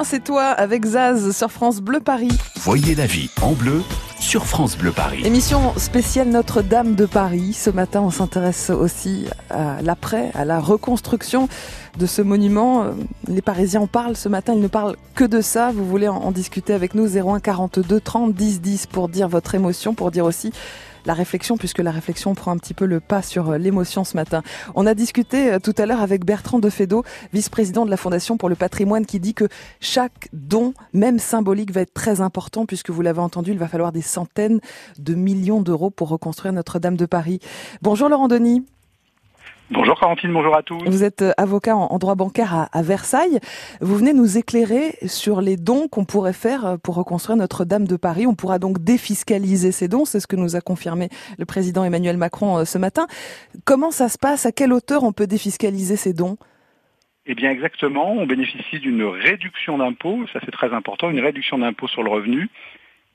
Demain 0.00 0.08
c'est 0.08 0.24
toi 0.24 0.44
avec 0.44 0.86
Zaz 0.86 1.36
sur 1.36 1.52
France 1.52 1.82
Bleu 1.82 2.00
Paris. 2.00 2.30
Voyez 2.56 2.94
la 2.94 3.04
vie 3.04 3.28
en 3.42 3.52
bleu 3.52 3.82
sur 4.18 4.46
France 4.46 4.78
Bleu 4.78 4.92
Paris. 4.92 5.20
Émission 5.26 5.76
spéciale 5.76 6.30
Notre-Dame 6.30 6.94
de 6.94 7.04
Paris. 7.04 7.52
Ce 7.52 7.68
matin, 7.68 8.00
on 8.00 8.10
s'intéresse 8.10 8.70
aussi 8.70 9.26
à 9.50 9.82
l'après, 9.82 10.30
à 10.32 10.46
la 10.46 10.58
reconstruction 10.58 11.50
de 11.98 12.06
ce 12.06 12.22
monument. 12.22 12.86
Les 13.28 13.42
Parisiens 13.42 13.82
en 13.82 13.86
parlent 13.86 14.16
ce 14.16 14.30
matin, 14.30 14.54
ils 14.54 14.62
ne 14.62 14.68
parlent 14.68 14.96
que 15.14 15.24
de 15.24 15.42
ça. 15.42 15.70
Vous 15.70 15.84
voulez 15.84 16.08
en 16.08 16.30
discuter 16.30 16.72
avec 16.72 16.94
nous 16.94 17.18
01 17.18 17.38
42 17.38 18.00
30 18.00 18.32
10 18.32 18.62
10 18.62 18.86
pour 18.86 19.10
dire 19.10 19.28
votre 19.28 19.54
émotion, 19.54 19.92
pour 19.92 20.10
dire 20.10 20.24
aussi 20.24 20.50
la 21.04 21.14
réflexion, 21.14 21.56
puisque 21.56 21.78
la 21.78 21.90
réflexion 21.90 22.34
prend 22.34 22.50
un 22.52 22.56
petit 22.56 22.74
peu 22.74 22.86
le 22.86 23.00
pas 23.00 23.22
sur 23.22 23.50
euh, 23.50 23.58
l'émotion 23.58 24.04
ce 24.04 24.16
matin. 24.16 24.42
On 24.74 24.86
a 24.86 24.94
discuté 24.94 25.52
euh, 25.52 25.58
tout 25.58 25.74
à 25.78 25.86
l'heure 25.86 26.00
avec 26.00 26.24
Bertrand 26.24 26.58
Defedo, 26.58 27.04
vice-président 27.32 27.84
de 27.84 27.90
la 27.90 27.96
Fondation 27.96 28.36
pour 28.36 28.48
le 28.48 28.54
patrimoine, 28.54 29.06
qui 29.06 29.20
dit 29.20 29.34
que 29.34 29.48
chaque 29.80 30.28
don, 30.32 30.74
même 30.92 31.18
symbolique, 31.18 31.72
va 31.72 31.82
être 31.82 31.94
très 31.94 32.20
important, 32.20 32.66
puisque 32.66 32.90
vous 32.90 33.02
l'avez 33.02 33.20
entendu, 33.20 33.52
il 33.52 33.58
va 33.58 33.68
falloir 33.68 33.92
des 33.92 34.02
centaines 34.02 34.60
de 34.98 35.14
millions 35.14 35.60
d'euros 35.60 35.90
pour 35.90 36.08
reconstruire 36.08 36.52
Notre-Dame 36.52 36.96
de 36.96 37.06
Paris. 37.06 37.40
Bonjour 37.82 38.08
Laurent 38.08 38.28
Denis. 38.28 38.64
Bonjour 39.72 40.00
Quarantine, 40.00 40.32
bonjour 40.32 40.56
à 40.56 40.64
tous. 40.64 40.82
Vous 40.84 41.04
êtes 41.04 41.22
euh, 41.22 41.30
avocat 41.36 41.76
en 41.76 41.96
droit 41.98 42.16
bancaire 42.16 42.68
à, 42.72 42.82
Versailles. 42.82 43.38
Vous 43.80 43.94
venez 43.94 44.12
nous 44.12 44.36
éclairer 44.36 44.96
sur 45.06 45.40
les 45.40 45.56
dons 45.56 45.86
qu'on 45.86 46.04
pourrait 46.04 46.32
faire 46.32 46.66
euh, 46.66 46.76
pour 46.76 46.96
reconstruire 46.96 47.36
Notre-Dame 47.36 47.86
de 47.86 47.96
Paris. 47.96 48.26
On 48.26 48.34
pourra 48.34 48.58
donc 48.58 48.82
défiscaliser 48.82 49.70
ces 49.70 49.86
dons, 49.86 50.04
c'est 50.04 50.18
ce 50.18 50.26
que 50.26 50.34
nous 50.34 50.56
a 50.56 50.60
confirmé 50.60 51.08
le 51.38 51.44
président 51.44 51.84
Emmanuel 51.84 52.16
Macron 52.16 52.58
euh, 52.58 52.64
ce 52.64 52.78
matin. 52.78 53.06
Comment 53.64 53.92
ça 53.92 54.08
se 54.08 54.18
passe? 54.18 54.44
À 54.44 54.50
quelle 54.50 54.72
hauteur 54.72 55.04
on 55.04 55.12
peut 55.12 55.28
défiscaliser 55.28 55.94
ces 55.94 56.14
dons? 56.14 56.36
Eh 57.26 57.36
bien 57.36 57.52
exactement, 57.52 58.10
on 58.10 58.26
bénéficie 58.26 58.80
d'une 58.80 59.04
réduction 59.04 59.78
d'impôt, 59.78 60.26
ça 60.32 60.40
c'est 60.44 60.50
très 60.50 60.74
important, 60.74 61.10
une 61.10 61.20
réduction 61.20 61.58
d'impôt 61.58 61.86
sur 61.86 62.02
le 62.02 62.10
revenu 62.10 62.48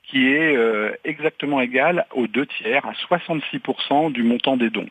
qui 0.04 0.28
est 0.28 0.56
exactement 1.04 1.60
égale 1.60 2.06
aux 2.14 2.28
deux 2.28 2.46
tiers, 2.46 2.86
à 2.86 2.92
66% 2.92 4.12
du 4.12 4.22
montant 4.22 4.56
des 4.56 4.70
dons. 4.70 4.86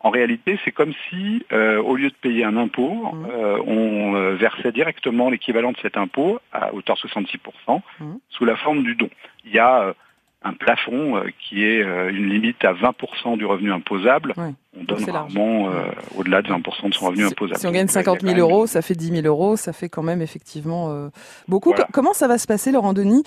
En 0.00 0.10
réalité, 0.10 0.58
c'est 0.64 0.70
comme 0.70 0.92
si, 1.08 1.44
euh, 1.52 1.82
au 1.82 1.96
lieu 1.96 2.08
de 2.08 2.14
payer 2.14 2.44
un 2.44 2.56
impôt, 2.56 2.94
mmh. 2.94 3.26
euh, 3.30 3.58
on 3.66 4.14
euh, 4.14 4.34
versait 4.34 4.70
directement 4.70 5.28
l'équivalent 5.28 5.72
de 5.72 5.78
cet 5.78 5.96
impôt 5.96 6.38
à 6.52 6.72
hauteur 6.72 6.96
de 7.02 7.08
66% 7.08 7.80
mmh. 8.00 8.04
sous 8.30 8.44
la 8.44 8.56
forme 8.56 8.84
du 8.84 8.94
don. 8.94 9.10
Il 9.44 9.52
y 9.52 9.58
a 9.58 9.94
un 10.42 10.52
plafond 10.52 11.16
euh, 11.16 11.24
qui 11.40 11.64
est 11.64 11.82
euh, 11.82 12.10
une 12.10 12.28
limite 12.28 12.64
à 12.64 12.72
20% 12.72 13.36
du 13.36 13.44
revenu 13.44 13.72
imposable. 13.72 14.34
On 14.38 14.84
donne 14.84 15.10
rarement 15.10 15.70
euh, 15.70 15.86
au-delà 16.16 16.42
de 16.42 16.48
20% 16.48 16.90
de 16.90 16.94
son 16.94 17.06
revenu 17.06 17.26
imposable. 17.26 17.58
Si 17.58 17.66
on 17.66 17.72
gagne 17.72 17.88
50 17.88 18.20
000 18.22 18.38
euros, 18.38 18.68
ça 18.68 18.80
fait 18.80 18.94
10 18.94 19.22
000 19.22 19.26
euros, 19.26 19.56
ça 19.56 19.72
fait 19.72 19.88
quand 19.88 20.04
même 20.04 20.22
effectivement 20.22 21.10
beaucoup. 21.48 21.74
Comment 21.92 22.12
ça 22.12 22.28
va 22.28 22.38
se 22.38 22.46
passer, 22.46 22.70
Laurent 22.70 22.92
Denis? 22.92 23.24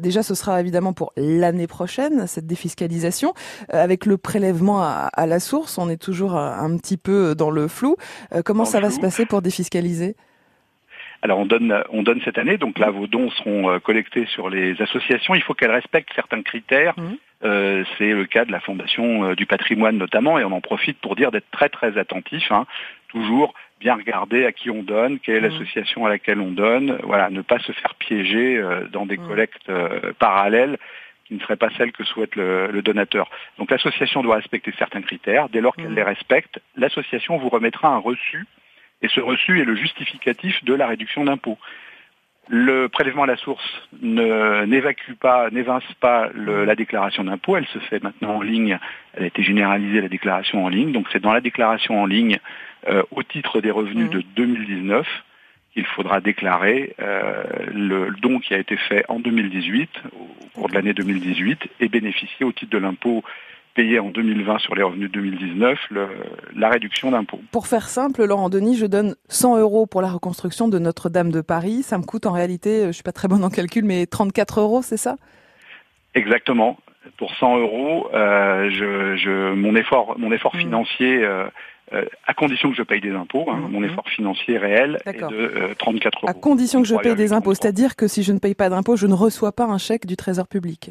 Déjà, 0.00 0.22
ce 0.22 0.34
sera 0.34 0.60
évidemment 0.60 0.94
pour 0.94 1.12
l'année 1.16 1.66
prochaine, 1.66 2.26
cette 2.26 2.46
défiscalisation. 2.46 3.34
avec 3.68 4.06
le 4.06 4.16
prélèvement 4.16 4.82
à, 4.82 5.26
la 5.26 5.40
source, 5.40 5.76
on 5.76 5.90
est 5.90 6.00
toujours 6.00 6.36
un, 6.36 6.76
petit 6.78 6.96
peu 6.96 7.34
dans 7.34 7.50
le 7.50 7.68
flou. 7.68 7.96
comment 8.44 8.64
ça 8.64 8.80
va 8.80 8.90
se 8.90 9.00
passer 9.00 9.26
pour 9.26 9.42
défiscaliser? 9.42 10.16
Alors 11.24 11.38
on 11.38 11.46
donne, 11.46 11.82
on 11.88 12.02
donne 12.02 12.20
cette 12.22 12.36
année, 12.36 12.58
donc 12.58 12.78
là 12.78 12.90
vos 12.90 13.06
dons 13.06 13.30
seront 13.30 13.70
euh, 13.70 13.78
collectés 13.78 14.26
sur 14.26 14.50
les 14.50 14.80
associations. 14.82 15.34
Il 15.34 15.42
faut 15.42 15.54
qu'elles 15.54 15.70
respectent 15.70 16.12
certains 16.14 16.42
critères. 16.42 16.92
Mmh. 16.98 17.14
Euh, 17.44 17.82
c'est 17.96 18.10
le 18.12 18.26
cas 18.26 18.44
de 18.44 18.52
la 18.52 18.60
Fondation 18.60 19.24
euh, 19.24 19.34
du 19.34 19.46
patrimoine 19.46 19.96
notamment, 19.96 20.38
et 20.38 20.44
on 20.44 20.52
en 20.52 20.60
profite 20.60 20.98
pour 20.98 21.16
dire 21.16 21.30
d'être 21.30 21.50
très 21.50 21.70
très 21.70 21.96
attentif. 21.96 22.52
Hein. 22.52 22.66
Toujours 23.08 23.54
bien 23.80 23.94
regarder 23.94 24.44
à 24.44 24.52
qui 24.52 24.68
on 24.68 24.82
donne, 24.82 25.18
quelle 25.18 25.36
est 25.36 25.40
mmh. 25.40 25.52
l'association 25.52 26.04
à 26.04 26.10
laquelle 26.10 26.40
on 26.40 26.50
donne. 26.50 26.98
Voilà, 27.04 27.30
ne 27.30 27.40
pas 27.40 27.58
se 27.58 27.72
faire 27.72 27.94
piéger 27.94 28.62
dans 28.92 29.06
des 29.06 29.16
mmh. 29.16 29.26
collectes 29.26 29.72
parallèles 30.18 30.76
qui 31.26 31.34
ne 31.34 31.40
seraient 31.40 31.56
pas 31.56 31.70
celles 31.78 31.92
que 31.92 32.04
souhaite 32.04 32.36
le, 32.36 32.70
le 32.70 32.82
donateur. 32.82 33.30
Donc 33.56 33.70
l'association 33.70 34.22
doit 34.22 34.36
respecter 34.36 34.74
certains 34.78 35.00
critères. 35.00 35.48
Dès 35.48 35.62
lors 35.62 35.74
qu'elle 35.74 35.94
les 35.94 36.02
respecte, 36.02 36.60
l'association 36.76 37.38
vous 37.38 37.48
remettra 37.48 37.88
un 37.88 37.98
reçu 37.98 38.44
et 39.04 39.08
ce 39.08 39.20
reçu 39.20 39.60
est 39.60 39.66
le 39.66 39.76
justificatif 39.76 40.64
de 40.64 40.72
la 40.72 40.86
réduction 40.86 41.24
d'impôt. 41.24 41.58
Le 42.48 42.88
prélèvement 42.88 43.24
à 43.24 43.26
la 43.26 43.36
source 43.36 43.62
n'évacue 44.00 45.12
pas, 45.12 45.50
n'évince 45.50 45.84
pas 46.00 46.30
la 46.34 46.74
déclaration 46.74 47.22
d'impôt. 47.22 47.58
Elle 47.58 47.66
se 47.66 47.78
fait 47.80 48.02
maintenant 48.02 48.36
en 48.36 48.40
ligne. 48.40 48.78
Elle 49.12 49.24
a 49.24 49.26
été 49.26 49.42
généralisée 49.42 50.00
la 50.00 50.08
déclaration 50.08 50.64
en 50.64 50.68
ligne. 50.70 50.92
Donc 50.92 51.06
c'est 51.12 51.20
dans 51.20 51.34
la 51.34 51.42
déclaration 51.42 52.00
en 52.00 52.06
ligne 52.06 52.38
euh, 52.88 53.02
au 53.10 53.22
titre 53.22 53.60
des 53.60 53.70
revenus 53.70 54.08
de 54.08 54.22
2019 54.36 55.06
qu'il 55.74 55.84
faudra 55.84 56.22
déclarer 56.22 56.94
euh, 57.00 57.42
le 57.74 58.10
don 58.22 58.38
qui 58.38 58.54
a 58.54 58.58
été 58.58 58.78
fait 58.78 59.04
en 59.08 59.20
2018, 59.20 59.90
au 60.12 60.46
cours 60.54 60.68
de 60.70 60.74
l'année 60.74 60.94
2018, 60.94 61.58
et 61.80 61.88
bénéficier 61.88 62.46
au 62.46 62.52
titre 62.52 62.70
de 62.70 62.78
l'impôt 62.78 63.22
payer 63.74 63.98
en 63.98 64.10
2020 64.10 64.58
sur 64.58 64.74
les 64.74 64.82
revenus 64.82 65.10
de 65.10 65.14
2019 65.14 65.78
la 66.54 66.68
réduction 66.68 67.10
d'impôt. 67.10 67.40
Pour 67.50 67.66
faire 67.66 67.88
simple, 67.88 68.24
Laurent 68.24 68.48
Denis, 68.48 68.76
je 68.76 68.86
donne 68.86 69.16
100 69.28 69.58
euros 69.58 69.86
pour 69.86 70.00
la 70.00 70.08
reconstruction 70.08 70.68
de 70.68 70.78
Notre-Dame 70.78 71.30
de 71.30 71.40
Paris. 71.40 71.82
Ça 71.82 71.98
me 71.98 72.04
coûte 72.04 72.26
en 72.26 72.32
réalité, 72.32 72.86
je 72.86 72.92
suis 72.92 73.02
pas 73.02 73.12
très 73.12 73.28
bonne 73.28 73.44
en 73.44 73.50
calcul, 73.50 73.84
mais 73.84 74.06
34 74.06 74.60
euros, 74.60 74.82
c'est 74.82 74.96
ça? 74.96 75.16
Exactement. 76.14 76.78
Pour 77.18 77.34
100 77.34 77.58
euros, 77.58 78.08
euh, 78.14 78.70
je, 78.70 79.52
mon 79.54 79.76
effort, 79.76 80.18
mon 80.18 80.32
effort 80.32 80.54
mmh. 80.54 80.58
financier, 80.60 81.24
euh, 81.24 81.44
euh, 81.92 82.04
à 82.26 82.34
condition 82.34 82.70
que 82.70 82.76
je 82.76 82.82
paye 82.82 83.00
des 83.00 83.12
impôts, 83.12 83.44
hein, 83.48 83.56
mmh. 83.56 83.72
mon 83.72 83.82
effort 83.82 84.08
financier 84.08 84.56
réel 84.56 85.00
est 85.04 85.20
de 85.20 85.74
34 85.78 86.18
euros. 86.22 86.30
À 86.30 86.34
condition 86.34 86.82
que 86.82 86.88
je 86.88 86.96
paye 86.96 87.14
des 87.14 87.32
impôts, 87.32 87.54
c'est-à-dire 87.54 87.96
que 87.96 88.08
si 88.08 88.22
je 88.22 88.32
ne 88.32 88.38
paye 88.38 88.54
pas 88.54 88.70
d'impôts, 88.70 88.96
je 88.96 89.06
ne 89.06 89.14
reçois 89.14 89.52
pas 89.52 89.64
un 89.64 89.78
chèque 89.78 90.06
du 90.06 90.16
Trésor 90.16 90.48
public. 90.48 90.90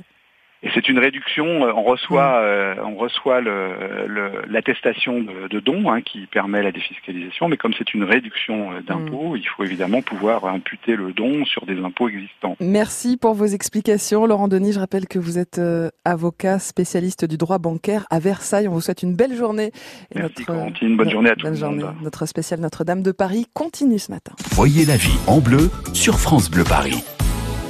Et 0.63 0.69
c'est 0.73 0.87
une 0.87 0.97
réduction, 0.97 1.65
euh, 1.65 1.73
on 1.75 1.83
reçoit, 1.83 2.39
mm. 2.39 2.43
euh, 2.45 2.75
on 2.85 2.95
reçoit 2.95 3.41
l'attestation 3.41 5.19
le, 5.19 5.49
de, 5.49 5.55
de, 5.55 5.59
don 5.59 5.91
hein, 5.91 6.01
qui 6.01 6.25
permet 6.25 6.63
la 6.63 6.71
défiscalisation, 6.71 7.49
mais 7.49 7.57
comme 7.57 7.73
c'est 7.77 7.93
une 7.93 8.05
réduction 8.05 8.71
euh, 8.71 8.81
d'impôts, 8.81 9.33
mm. 9.33 9.37
il 9.37 9.47
faut 9.47 9.65
évidemment 9.65 10.01
pouvoir 10.01 10.45
imputer 10.45 10.95
le 10.95 11.11
don 11.11 11.43
sur 11.43 11.65
des 11.65 11.77
impôts 11.79 12.07
existants. 12.07 12.55
Merci 12.61 13.17
pour 13.17 13.33
vos 13.33 13.45
explications. 13.45 14.25
Laurent 14.25 14.47
Denis, 14.47 14.71
je 14.71 14.79
rappelle 14.79 15.05
que 15.07 15.19
vous 15.19 15.37
êtes 15.37 15.59
avocat 16.05 16.59
spécialiste 16.59 17.25
du 17.25 17.37
droit 17.37 17.57
bancaire 17.57 18.05
à 18.09 18.19
Versailles. 18.19 18.69
On 18.69 18.71
vous 18.71 18.81
souhaite 18.81 19.03
une 19.03 19.15
belle 19.15 19.35
journée. 19.35 19.71
Et 20.15 20.19
Merci 20.19 20.45
notre, 20.47 20.95
bonne 20.95 21.09
journée 21.09 21.31
à 21.31 21.35
monde. 21.35 21.93
Notre 22.01 22.25
spécial 22.25 22.61
Notre-Dame 22.61 23.03
de 23.03 23.11
Paris 23.11 23.47
continue 23.53 23.99
ce 23.99 24.11
matin. 24.11 24.33
Voyez 24.51 24.85
la 24.85 24.95
vie 24.95 25.19
en 25.27 25.39
bleu 25.39 25.69
sur 25.93 26.17
France 26.19 26.49
Bleu 26.49 26.63
Paris. 26.63 27.03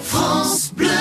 France 0.03 0.73
Bleu 0.75 0.92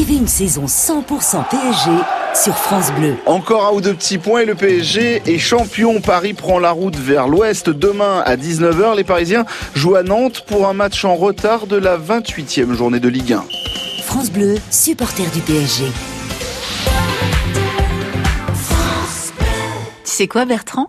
Vivez 0.00 0.16
une 0.16 0.28
saison 0.28 0.64
100% 0.64 1.50
PSG 1.50 1.90
sur 2.34 2.56
France 2.56 2.90
Bleu. 2.92 3.16
Encore 3.26 3.66
un 3.66 3.72
ou 3.72 3.82
deux 3.82 3.92
petits 3.92 4.16
points 4.16 4.40
et 4.40 4.44
le 4.46 4.54
PSG 4.54 5.20
est 5.26 5.36
champion. 5.36 6.00
Paris 6.00 6.32
prend 6.32 6.58
la 6.58 6.70
route 6.70 6.96
vers 6.96 7.28
l'ouest. 7.28 7.68
Demain 7.68 8.22
à 8.24 8.36
19h, 8.36 8.96
les 8.96 9.04
Parisiens 9.04 9.44
jouent 9.74 9.96
à 9.96 10.02
Nantes 10.02 10.42
pour 10.46 10.66
un 10.66 10.72
match 10.72 11.04
en 11.04 11.16
retard 11.16 11.66
de 11.66 11.76
la 11.76 11.98
28e 11.98 12.72
journée 12.72 12.98
de 12.98 13.10
Ligue 13.10 13.34
1. 13.34 13.44
France 14.02 14.30
Bleu, 14.30 14.54
supporter 14.70 15.26
du 15.34 15.40
PSG. 15.40 15.84
Tu 20.02 20.10
sais 20.10 20.28
quoi 20.28 20.46
Bertrand? 20.46 20.88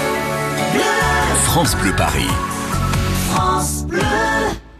France 1.43 1.75
Bleu 1.75 1.91
Paris. 1.97 2.29
France 3.29 3.85
Bleu. 3.85 3.99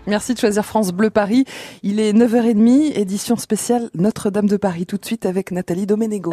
Merci 0.07 0.33
de 0.33 0.39
choisir 0.39 0.65
France 0.65 0.91
Bleu 0.93 1.09
Paris. 1.09 1.43
Il 1.83 1.99
est 1.99 2.13
9h30, 2.13 2.97
édition 2.97 3.35
spéciale 3.35 3.89
Notre-Dame 3.93 4.47
de 4.47 4.55
Paris. 4.55 4.85
Tout 4.85 4.97
de 4.97 5.05
suite 5.05 5.25
avec 5.25 5.51
Nathalie 5.51 5.85
Domenego. 5.85 6.31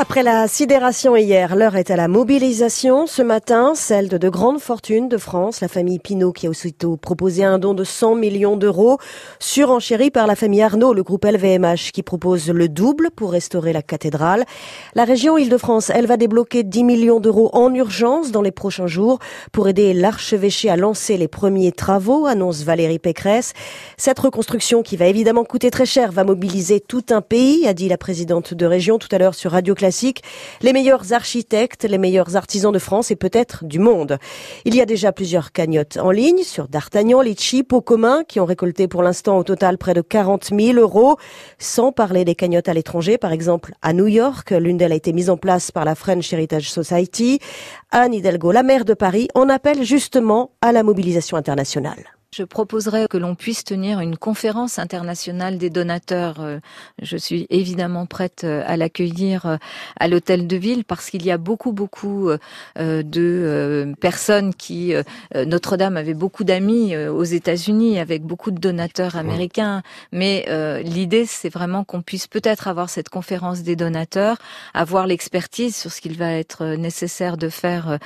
Après 0.00 0.22
la 0.22 0.46
sidération 0.46 1.16
hier, 1.16 1.56
l'heure 1.56 1.74
est 1.74 1.90
à 1.90 1.96
la 1.96 2.06
mobilisation. 2.06 3.08
Ce 3.08 3.20
matin, 3.20 3.72
celle 3.74 4.08
de 4.08 4.16
de 4.16 4.28
grandes 4.28 4.60
fortunes 4.60 5.08
de 5.08 5.16
France, 5.16 5.60
la 5.60 5.66
famille 5.66 5.98
Pinault 5.98 6.30
qui 6.30 6.46
a 6.46 6.50
aussitôt 6.50 6.96
proposé 6.96 7.42
un 7.42 7.58
don 7.58 7.74
de 7.74 7.82
100 7.82 8.14
millions 8.14 8.56
d'euros, 8.56 8.98
surenchéri 9.40 10.12
par 10.12 10.28
la 10.28 10.36
famille 10.36 10.62
Arnaud, 10.62 10.94
le 10.94 11.02
groupe 11.02 11.24
LVMH 11.24 11.90
qui 11.92 12.04
propose 12.04 12.48
le 12.48 12.68
double 12.68 13.10
pour 13.10 13.32
restaurer 13.32 13.72
la 13.72 13.82
cathédrale. 13.82 14.44
La 14.94 15.02
région 15.02 15.36
Île-de-France, 15.36 15.90
elle 15.92 16.06
va 16.06 16.16
débloquer 16.16 16.62
10 16.62 16.84
millions 16.84 17.18
d'euros 17.18 17.50
en 17.52 17.74
urgence 17.74 18.30
dans 18.30 18.42
les 18.42 18.52
prochains 18.52 18.86
jours 18.86 19.18
pour 19.50 19.66
aider 19.66 19.94
l'archevêché 19.94 20.70
à 20.70 20.76
lancer 20.76 21.16
les 21.16 21.26
premiers 21.26 21.72
travaux, 21.72 22.26
annonce 22.26 22.62
Valérie 22.62 23.00
Pécresse. 23.00 23.52
Cette 23.96 24.20
reconstruction 24.20 24.84
qui 24.84 24.96
va 24.96 25.06
évidemment 25.06 25.42
coûter 25.42 25.72
très 25.72 25.86
cher 25.86 26.12
va 26.12 26.22
mobiliser 26.22 26.78
tout 26.78 27.06
un 27.10 27.20
pays, 27.20 27.66
a 27.66 27.74
dit 27.74 27.88
la 27.88 27.98
présidente 27.98 28.54
de 28.54 28.64
région 28.64 28.98
tout 28.98 29.08
à 29.10 29.18
l'heure 29.18 29.34
sur 29.34 29.50
Radio 29.50 29.74
Classique 29.74 29.87
les 30.62 30.72
meilleurs 30.72 31.12
architectes, 31.12 31.84
les 31.84 31.98
meilleurs 31.98 32.36
artisans 32.36 32.72
de 32.72 32.78
France 32.78 33.10
et 33.10 33.16
peut-être 33.16 33.64
du 33.64 33.78
monde. 33.78 34.18
Il 34.64 34.74
y 34.74 34.80
a 34.80 34.86
déjà 34.86 35.12
plusieurs 35.12 35.52
cagnottes 35.52 35.96
en 35.96 36.10
ligne 36.10 36.42
sur 36.42 36.68
D'Artagnan, 36.68 37.20
Litchi, 37.20 37.62
Pot 37.62 37.80
commun 37.80 38.24
qui 38.26 38.40
ont 38.40 38.44
récolté 38.44 38.88
pour 38.88 39.02
l'instant 39.02 39.38
au 39.38 39.44
total 39.44 39.78
près 39.78 39.94
de 39.94 40.00
40 40.00 40.50
000 40.58 40.78
euros, 40.78 41.16
sans 41.58 41.92
parler 41.92 42.24
des 42.24 42.34
cagnottes 42.34 42.68
à 42.68 42.74
l'étranger, 42.74 43.18
par 43.18 43.32
exemple 43.32 43.72
à 43.82 43.92
New 43.92 44.06
York. 44.06 44.50
L'une 44.50 44.76
d'elles 44.76 44.92
a 44.92 44.96
été 44.96 45.12
mise 45.12 45.30
en 45.30 45.36
place 45.36 45.70
par 45.70 45.84
la 45.84 45.94
French 45.94 46.32
Heritage 46.32 46.70
Society. 46.70 47.40
Anne 47.90 48.14
Hidalgo, 48.14 48.52
la 48.52 48.62
maire 48.62 48.84
de 48.84 48.94
Paris, 48.94 49.28
en 49.34 49.48
appelle 49.48 49.82
justement 49.84 50.52
à 50.60 50.72
la 50.72 50.82
mobilisation 50.82 51.36
internationale. 51.36 52.17
Je 52.36 52.42
proposerais 52.44 53.06
que 53.08 53.16
l'on 53.16 53.34
puisse 53.34 53.64
tenir 53.64 54.00
une 54.00 54.18
conférence 54.18 54.78
internationale 54.78 55.56
des 55.56 55.70
donateurs. 55.70 56.40
Euh, 56.40 56.58
je 57.00 57.16
suis 57.16 57.46
évidemment 57.48 58.04
prête 58.04 58.42
euh, 58.44 58.62
à 58.66 58.76
l'accueillir 58.76 59.46
euh, 59.46 59.56
à 59.98 60.08
l'hôtel 60.08 60.46
de 60.46 60.56
ville 60.56 60.84
parce 60.84 61.08
qu'il 61.08 61.24
y 61.24 61.30
a 61.30 61.38
beaucoup, 61.38 61.72
beaucoup 61.72 62.30
de 62.76 63.94
personnes 64.00 64.54
qui... 64.54 64.92
Notre-Dame 65.34 65.96
avait 65.96 66.14
beaucoup 66.14 66.44
d'amis 66.44 66.96
aux 66.96 67.24
États-Unis 67.24 67.98
avec 67.98 68.22
beaucoup 68.22 68.50
de 68.50 68.58
donateurs 68.58 69.16
américains. 69.16 69.82
Mais 70.12 70.46
l'idée, 70.84 71.26
c'est 71.26 71.48
vraiment 71.48 71.84
qu'on 71.84 72.02
puisse 72.02 72.26
peut-être 72.26 72.68
avoir 72.68 72.90
cette 72.90 73.08
conférence 73.08 73.62
des 73.62 73.76
donateurs, 73.76 74.36
avoir 74.74 75.06
l'expertise 75.06 75.76
sur 75.76 75.90
ce 75.90 76.00
qu'il 76.00 76.16
va 76.16 76.32
être 76.32 76.64
nécessaire 76.76 77.36
de 77.36 77.48
faire 77.48 77.98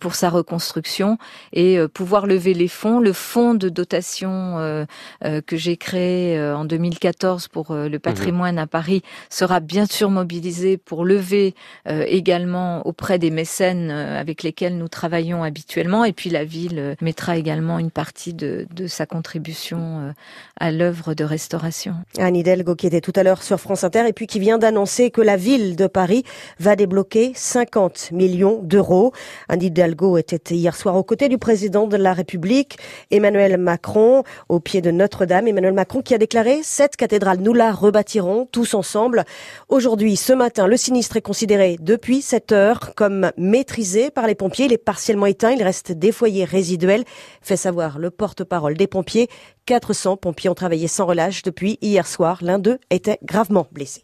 pour 0.00 0.14
sa 0.14 0.30
reconstruction 0.30 1.18
et 1.52 1.78
pouvoir 1.92 2.26
lever 2.26 2.54
les 2.54 2.68
fonds. 2.68 3.00
Le 3.00 3.12
fonds 3.12 3.55
de 3.56 3.68
dotation 3.68 4.86
que 5.22 5.56
j'ai 5.56 5.76
créé 5.76 6.40
en 6.40 6.64
2014 6.64 7.48
pour 7.48 7.74
le 7.74 7.88
mhm. 7.88 7.98
patrimoine 7.98 8.58
à 8.58 8.66
Paris 8.66 9.02
sera 9.30 9.60
bien 9.60 9.86
sûr 9.86 10.10
mobilisé 10.10 10.76
pour 10.76 11.04
lever 11.04 11.54
également 11.86 12.86
auprès 12.86 13.18
des 13.18 13.30
mécènes 13.30 13.90
avec 13.90 14.42
lesquels 14.42 14.76
nous 14.76 14.88
travaillons 14.88 15.42
habituellement. 15.42 16.04
Et 16.04 16.12
puis 16.12 16.30
la 16.30 16.44
ville 16.44 16.96
mettra 17.00 17.36
également 17.36 17.78
une 17.78 17.90
partie 17.90 18.34
de, 18.34 18.66
de 18.74 18.86
sa 18.86 19.06
contribution 19.06 20.14
à 20.58 20.70
l'œuvre 20.70 21.14
de 21.14 21.24
restauration. 21.24 21.94
Anne 22.18 22.36
Hidalgo 22.36 22.74
qui 22.74 22.86
était 22.86 23.00
tout 23.00 23.12
à 23.16 23.22
l'heure 23.22 23.42
sur 23.42 23.58
France 23.58 23.84
Inter 23.84 24.04
et 24.06 24.12
puis 24.12 24.26
qui 24.26 24.38
vient 24.38 24.58
d'annoncer 24.58 25.10
que 25.10 25.20
la 25.20 25.36
ville 25.36 25.76
de 25.76 25.86
Paris 25.86 26.24
va 26.58 26.76
débloquer 26.76 27.32
50 27.34 28.12
millions 28.12 28.60
d'euros. 28.62 29.12
Anne 29.48 29.62
Hidalgo 29.62 30.16
était 30.16 30.54
hier 30.54 30.74
soir 30.74 30.96
aux 30.96 31.02
côtés 31.02 31.28
du 31.28 31.38
président 31.38 31.86
de 31.86 31.96
la 31.96 32.12
République, 32.12 32.78
Emmanuel 33.10 33.45
Macron, 33.56 34.24
au 34.48 34.58
pied 34.58 34.80
de 34.80 34.90
Notre-Dame. 34.90 35.46
Emmanuel 35.46 35.72
Macron 35.72 36.02
qui 36.02 36.14
a 36.14 36.18
déclaré 36.18 36.60
cette 36.64 36.96
cathédrale, 36.96 37.38
nous 37.38 37.52
la 37.52 37.70
rebâtirons 37.70 38.48
tous 38.50 38.74
ensemble. 38.74 39.24
Aujourd'hui, 39.68 40.16
ce 40.16 40.32
matin, 40.32 40.66
le 40.66 40.76
sinistre 40.76 41.16
est 41.16 41.22
considéré 41.22 41.76
depuis 41.80 42.22
7 42.22 42.50
heures 42.50 42.94
comme 42.96 43.30
maîtrisé 43.36 44.10
par 44.10 44.26
les 44.26 44.34
pompiers. 44.34 44.66
Il 44.66 44.72
est 44.72 44.78
partiellement 44.78 45.26
éteint. 45.26 45.52
Il 45.52 45.62
reste 45.62 45.92
des 45.92 46.10
foyers 46.10 46.44
résiduels, 46.44 47.04
fait 47.40 47.56
savoir 47.56 48.00
le 48.00 48.10
porte-parole 48.10 48.74
des 48.74 48.88
pompiers. 48.88 49.28
400 49.66 50.16
pompiers 50.16 50.50
ont 50.50 50.54
travaillé 50.54 50.88
sans 50.88 51.06
relâche 51.06 51.42
depuis 51.42 51.78
hier 51.80 52.06
soir. 52.06 52.38
L'un 52.42 52.58
d'eux 52.58 52.78
était 52.90 53.18
gravement 53.22 53.68
blessé. 53.70 54.02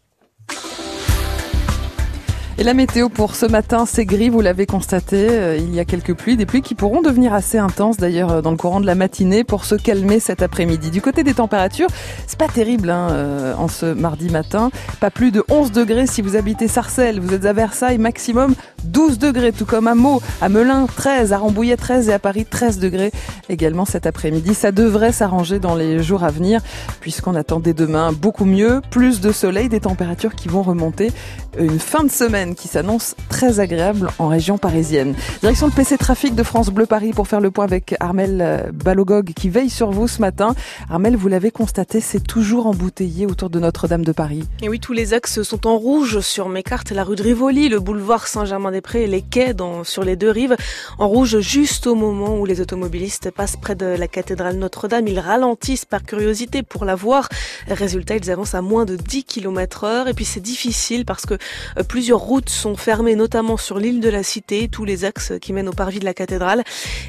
La 2.63 2.73
météo 2.73 3.09
pour 3.09 3.35
ce 3.35 3.45
matin, 3.45 3.85
c'est 3.85 4.05
gris, 4.05 4.29
vous 4.29 4.39
l'avez 4.39 4.65
constaté. 4.65 5.27
Euh, 5.29 5.57
il 5.57 5.75
y 5.75 5.81
a 5.81 5.85
quelques 5.85 6.13
pluies, 6.13 6.37
des 6.37 6.45
pluies 6.45 6.61
qui 6.61 6.75
pourront 6.75 7.01
devenir 7.01 7.33
assez 7.33 7.57
intenses 7.57 7.97
d'ailleurs 7.97 8.31
euh, 8.31 8.41
dans 8.41 8.51
le 8.51 8.57
courant 8.57 8.79
de 8.79 8.85
la 8.85 8.95
matinée 8.95 9.43
pour 9.43 9.65
se 9.65 9.75
calmer 9.75 10.21
cet 10.21 10.41
après-midi. 10.41 10.89
Du 10.89 11.01
côté 11.01 11.25
des 11.25 11.33
températures, 11.33 11.89
c'est 12.25 12.39
pas 12.39 12.47
terrible 12.47 12.89
hein, 12.89 13.09
euh, 13.11 13.53
en 13.57 13.67
ce 13.67 13.87
mardi 13.87 14.29
matin. 14.29 14.71
Pas 15.01 15.11
plus 15.11 15.31
de 15.31 15.43
11 15.49 15.73
degrés 15.73 16.07
si 16.07 16.21
vous 16.21 16.37
habitez 16.37 16.69
Sarcelles. 16.69 17.19
Vous 17.19 17.33
êtes 17.33 17.43
à 17.43 17.51
Versailles, 17.51 17.97
maximum 17.97 18.55
12 18.85 19.19
degrés, 19.19 19.51
tout 19.51 19.65
comme 19.65 19.89
à 19.89 19.95
Meaux, 19.95 20.21
à 20.41 20.47
Melun 20.47 20.85
13, 20.85 21.33
à 21.33 21.39
Rambouillet 21.39 21.75
13 21.75 22.07
et 22.07 22.13
à 22.13 22.19
Paris 22.19 22.45
13 22.49 22.79
degrés 22.79 23.11
également 23.49 23.83
cet 23.83 24.05
après-midi. 24.07 24.53
Ça 24.53 24.71
devrait 24.71 25.11
s'arranger 25.11 25.59
dans 25.59 25.75
les 25.75 26.01
jours 26.01 26.23
à 26.23 26.31
venir 26.31 26.61
puisqu'on 27.01 27.35
attend 27.35 27.59
dès 27.59 27.73
demain 27.73 28.13
beaucoup 28.13 28.45
mieux, 28.45 28.81
plus 28.89 29.19
de 29.19 29.33
soleil, 29.33 29.67
des 29.67 29.81
températures 29.81 30.35
qui 30.35 30.47
vont 30.47 30.61
remonter. 30.61 31.11
Une 31.59 31.79
fin 31.79 32.03
de 32.03 32.09
semaine 32.09 32.52
qui 32.53 32.67
s'annonce 32.67 33.15
très 33.29 33.59
agréable 33.59 34.09
en 34.19 34.27
région 34.27 34.57
parisienne. 34.57 35.15
Direction 35.41 35.67
le 35.67 35.71
PC 35.71 35.97
Trafic 35.97 36.35
de 36.35 36.43
France 36.43 36.69
Bleu 36.69 36.85
Paris 36.85 37.11
pour 37.11 37.27
faire 37.27 37.41
le 37.41 37.51
point 37.51 37.65
avec 37.65 37.95
Armel 37.99 38.39
euh, 38.41 38.71
Balogog 38.71 39.33
qui 39.33 39.49
veille 39.49 39.69
sur 39.69 39.91
vous 39.91 40.07
ce 40.07 40.21
matin. 40.21 40.55
Armel, 40.89 41.15
vous 41.15 41.27
l'avez 41.27 41.51
constaté, 41.51 42.01
c'est 42.01 42.25
toujours 42.25 42.67
embouteillé 42.67 43.25
autour 43.25 43.49
de 43.49 43.59
Notre-Dame 43.59 44.03
de 44.03 44.11
Paris. 44.11 44.43
Et 44.61 44.69
oui, 44.69 44.79
tous 44.79 44.93
les 44.93 45.13
axes 45.13 45.43
sont 45.43 45.67
en 45.67 45.77
rouge 45.77 46.19
sur 46.19 46.49
mes 46.49 46.63
cartes. 46.63 46.91
La 46.91 47.03
rue 47.03 47.15
de 47.15 47.23
Rivoli, 47.23 47.69
le 47.69 47.79
boulevard 47.79 48.27
Saint-Germain-des-Prés 48.27 49.03
et 49.03 49.07
les 49.07 49.21
quais 49.21 49.53
dans, 49.53 49.83
sur 49.83 50.03
les 50.03 50.15
deux 50.15 50.29
rives. 50.29 50.55
En 50.99 51.07
rouge 51.07 51.39
juste 51.39 51.87
au 51.87 51.95
moment 51.95 52.37
où 52.37 52.45
les 52.45 52.61
automobilistes 52.61 53.31
passent 53.31 53.57
près 53.57 53.75
de 53.75 53.85
la 53.85 54.07
cathédrale 54.07 54.57
Notre-Dame. 54.57 55.07
Ils 55.07 55.19
ralentissent 55.19 55.85
par 55.85 56.03
curiosité 56.03 56.63
pour 56.63 56.85
la 56.85 56.95
voir. 56.95 57.29
Résultat, 57.67 58.15
ils 58.15 58.31
avancent 58.31 58.55
à 58.55 58.61
moins 58.61 58.85
de 58.85 58.95
10 58.95 59.23
km 59.23 59.83
heure. 59.83 60.07
Et 60.07 60.13
puis 60.13 60.25
c'est 60.25 60.39
difficile 60.39 61.05
parce 61.05 61.25
que 61.25 61.35
euh, 61.77 61.83
plusieurs 61.83 62.19
routes 62.19 62.32
routes 62.33 62.49
sont 62.49 62.75
fermées, 62.75 63.15
notamment 63.15 63.57
sur 63.57 63.77
l'île 63.77 63.99
de 63.99 64.09
la 64.09 64.23
Cité, 64.23 64.67
tous 64.67 64.85
les 64.85 65.05
axes 65.05 65.33
qui 65.39 65.53
mènent 65.53 65.69
au 65.69 65.73
parvis 65.73 65.99
de 65.99 66.05
la 66.05 66.15
cathédrale. 66.15 66.63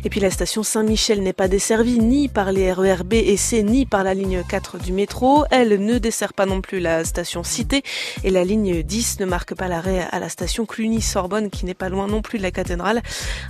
Et 0.05 0.11
puis 0.11 0.21
la 0.21 0.31
station 0.31 0.63
Saint-Michel 0.63 1.23
n'est 1.23 1.33
pas 1.33 1.49
desservie 1.49 1.99
ni 1.99 2.29
par 2.29 2.53
les 2.53 2.71
RER 2.71 3.05
B 3.07 3.15
et 3.15 3.39
C, 3.39 3.63
ni 3.63 3.87
par 3.87 4.05
la 4.05 4.13
ligne 4.13 4.43
4 4.47 4.77
du 4.77 4.93
métro. 4.93 5.47
Elle 5.51 5.83
ne 5.83 5.97
dessert 5.97 6.35
pas 6.35 6.45
non 6.45 6.61
plus 6.61 6.79
la 6.79 7.07
station 7.07 7.43
Cité. 7.43 7.83
Et 8.23 8.29
la 8.29 8.45
ligne 8.45 8.83
10 8.83 9.21
ne 9.21 9.25
marque 9.25 9.55
pas 9.55 9.67
l'arrêt 9.67 10.07
à 10.13 10.19
la 10.19 10.29
station 10.29 10.67
Cluny-Sorbonne, 10.67 11.49
qui 11.49 11.65
n'est 11.65 11.73
pas 11.73 11.89
loin 11.89 12.07
non 12.07 12.21
plus 12.21 12.37
de 12.37 12.43
la 12.43 12.51
cathédrale. 12.51 13.01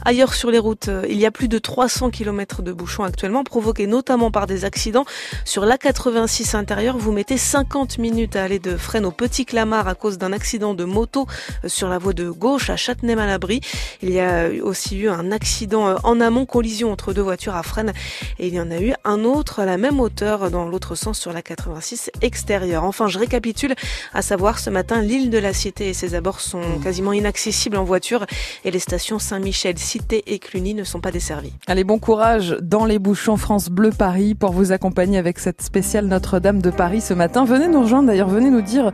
Ailleurs 0.04 0.34
sur 0.34 0.52
les 0.52 0.60
routes, 0.60 0.88
il 1.08 1.18
y 1.18 1.26
a 1.26 1.32
plus 1.32 1.48
de 1.48 1.58
300 1.58 2.10
km 2.10 2.62
de 2.62 2.72
bouchons 2.72 3.02
actuellement, 3.02 3.42
provoqués 3.42 3.88
notamment 3.88 4.30
par 4.30 4.46
des 4.46 4.64
accidents. 4.64 5.06
Sur 5.44 5.66
la 5.66 5.76
86 5.76 6.54
intérieure, 6.54 6.98
vous 6.98 7.10
mettez 7.10 7.36
50 7.36 7.98
minutes 7.98 8.36
à 8.36 8.44
aller 8.44 8.60
de 8.60 8.76
Fresnes 8.76 9.06
au 9.06 9.10
Petit 9.10 9.44
Clamart 9.44 9.88
à 9.88 9.96
cause 9.96 10.18
d'un 10.18 10.32
accident 10.32 10.74
de 10.74 10.84
moto 10.84 11.26
sur 11.66 11.88
la 11.88 11.98
voie 11.98 12.12
de 12.12 12.30
gauche 12.30 12.70
à 12.70 12.76
Châtenay-Malabry. 12.76 13.60
Il 14.02 14.10
y 14.10 14.20
a 14.20 14.48
aussi 14.62 14.98
eu 14.98 15.08
un 15.08 15.32
accident 15.32 15.88
euh, 15.88 15.96
en 16.04 16.20
amont, 16.20 16.46
collision 16.46 16.92
entre 16.92 17.12
deux 17.12 17.22
voitures 17.22 17.54
à 17.54 17.62
Fresnes 17.62 17.92
et 18.38 18.48
il 18.48 18.54
y 18.54 18.60
en 18.60 18.70
a 18.70 18.80
eu 18.80 18.92
un 19.04 19.24
autre 19.24 19.60
à 19.60 19.64
la 19.64 19.76
même 19.76 20.00
hauteur 20.00 20.50
dans 20.50 20.66
l'autre 20.68 20.94
sens 20.94 21.18
sur 21.18 21.32
la 21.32 21.42
86 21.42 22.10
extérieure. 22.22 22.84
Enfin, 22.84 23.08
je 23.08 23.18
récapitule, 23.18 23.74
à 24.12 24.22
savoir 24.22 24.58
ce 24.58 24.70
matin, 24.70 25.00
l'île 25.00 25.30
de 25.30 25.38
la 25.38 25.52
Cité 25.52 25.88
et 25.88 25.94
ses 25.94 26.14
abords 26.14 26.40
sont 26.40 26.78
quasiment 26.82 27.12
inaccessibles 27.12 27.76
en 27.76 27.84
voiture 27.84 28.26
et 28.64 28.70
les 28.70 28.78
stations 28.78 29.18
Saint-Michel, 29.18 29.78
Cité 29.78 30.22
et 30.26 30.38
Cluny 30.38 30.74
ne 30.74 30.84
sont 30.84 31.00
pas 31.00 31.10
desservies. 31.10 31.52
Allez, 31.66 31.84
bon 31.84 31.98
courage 31.98 32.56
dans 32.62 32.84
les 32.84 32.98
bouchons 32.98 33.36
France 33.36 33.68
Bleu 33.68 33.90
Paris 33.90 34.34
pour 34.34 34.52
vous 34.52 34.72
accompagner 34.72 35.18
avec 35.18 35.38
cette 35.38 35.62
spéciale 35.62 36.06
Notre-Dame 36.06 36.60
de 36.60 36.70
Paris 36.70 37.00
ce 37.00 37.14
matin. 37.14 37.44
Venez 37.44 37.68
nous 37.68 37.82
rejoindre 37.82 38.08
d'ailleurs, 38.08 38.28
venez 38.28 38.50
nous 38.50 38.62
dire 38.62 38.92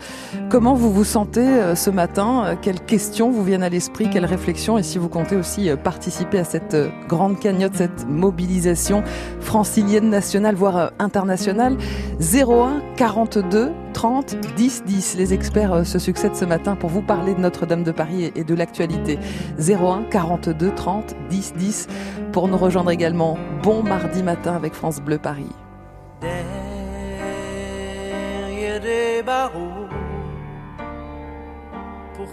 comment 0.51 0.75
vous 0.75 0.93
vous 0.93 1.05
sentez 1.05 1.41
euh, 1.41 1.75
ce 1.75 1.91
matin, 1.91 2.57
quelles 2.63 2.81
questions 2.81 3.31
vous 3.31 3.45
viennent 3.45 3.63
à 3.63 3.69
l'esprit, 3.69 4.09
quelles 4.11 4.27
réflexions 4.27 4.79
et 4.79 4.83
si 4.83 4.99
vous 4.99 5.09
comptez 5.09 5.37
aussi 5.37 5.71
euh, 5.71 5.77
participer 5.77 6.39
à 6.39 6.45
cette 6.45 6.75
euh, 6.75 6.91
grande 7.09 7.39
cagnotte, 7.39 7.75
cette 7.75 8.07
mobilisation 8.07 9.03
francilienne 9.41 10.11
nationale, 10.11 10.55
voire 10.55 10.77
euh, 10.77 10.89
internationale. 10.99 11.77
01 12.21 12.83
42 12.97 13.73
30 13.93 14.37
10 14.57 14.85
10. 14.85 15.17
Les 15.17 15.35
experts 15.35 15.87
se 15.87 15.99
succèdent 15.99 16.37
ce 16.37 16.45
matin 16.45 16.77
pour 16.77 16.91
vous 16.91 17.03
parler 17.03 17.35
de 17.35 17.41
Notre-Dame 17.41 17.83
de 17.83 17.93
Paris 17.93 18.31
et 18.35 18.45
de 18.45 18.55
l'actualité. 18.55 19.19
01 19.59 20.05
42 20.11 20.71
30 20.75 21.15
10 21.31 21.55
10 21.55 21.87
pour 22.33 22.49
nous 22.49 22.59
rejoindre 22.59 22.91
également. 22.91 23.39
Bon 23.63 23.83
mardi 23.83 24.23
matin 24.23 24.55
avec 24.55 24.75
France 24.75 25.01
Bleu 25.01 25.19
Paris. 25.19 25.47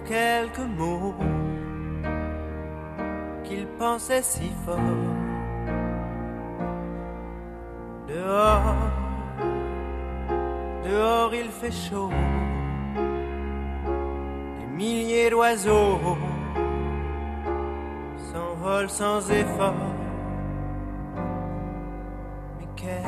Quelques 0.07 0.67
mots 0.77 1.13
qu'il 3.43 3.67
pensait 3.77 4.21
si 4.21 4.51
fort. 4.65 4.77
Dehors, 8.07 8.75
dehors 10.85 11.35
il 11.35 11.49
fait 11.49 11.71
chaud, 11.71 12.09
des 14.59 14.67
milliers 14.75 15.29
d'oiseaux 15.29 15.99
s'envolent 18.31 18.89
sans 18.89 19.29
effort. 19.29 19.73
Mais 22.59 22.67
quel, 22.77 23.03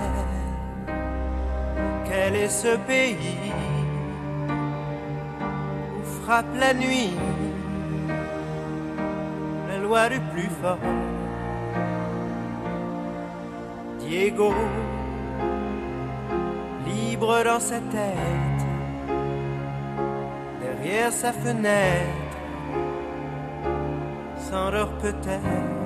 quel 2.06 2.36
est 2.36 2.50
ce 2.50 2.76
pays? 2.86 3.54
La 6.30 6.74
nuit, 6.76 7.10
la 9.68 9.78
loi 9.80 10.10
du 10.10 10.20
plus 10.32 10.50
fort. 10.62 10.78
Diego, 14.00 14.54
libre 16.86 17.44
dans 17.44 17.60
sa 17.60 17.80
tête, 17.80 18.64
derrière 20.62 21.12
sa 21.12 21.34
fenêtre, 21.34 22.38
s'endort 24.38 24.92
peut-être. 25.02 25.79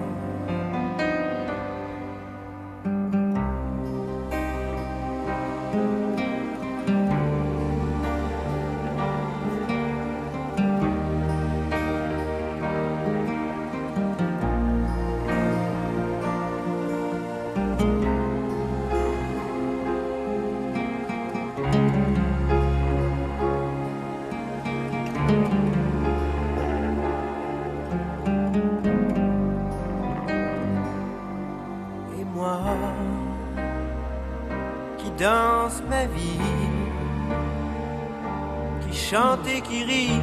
Et 39.48 39.62
qui 39.62 39.84
rit, 39.84 40.22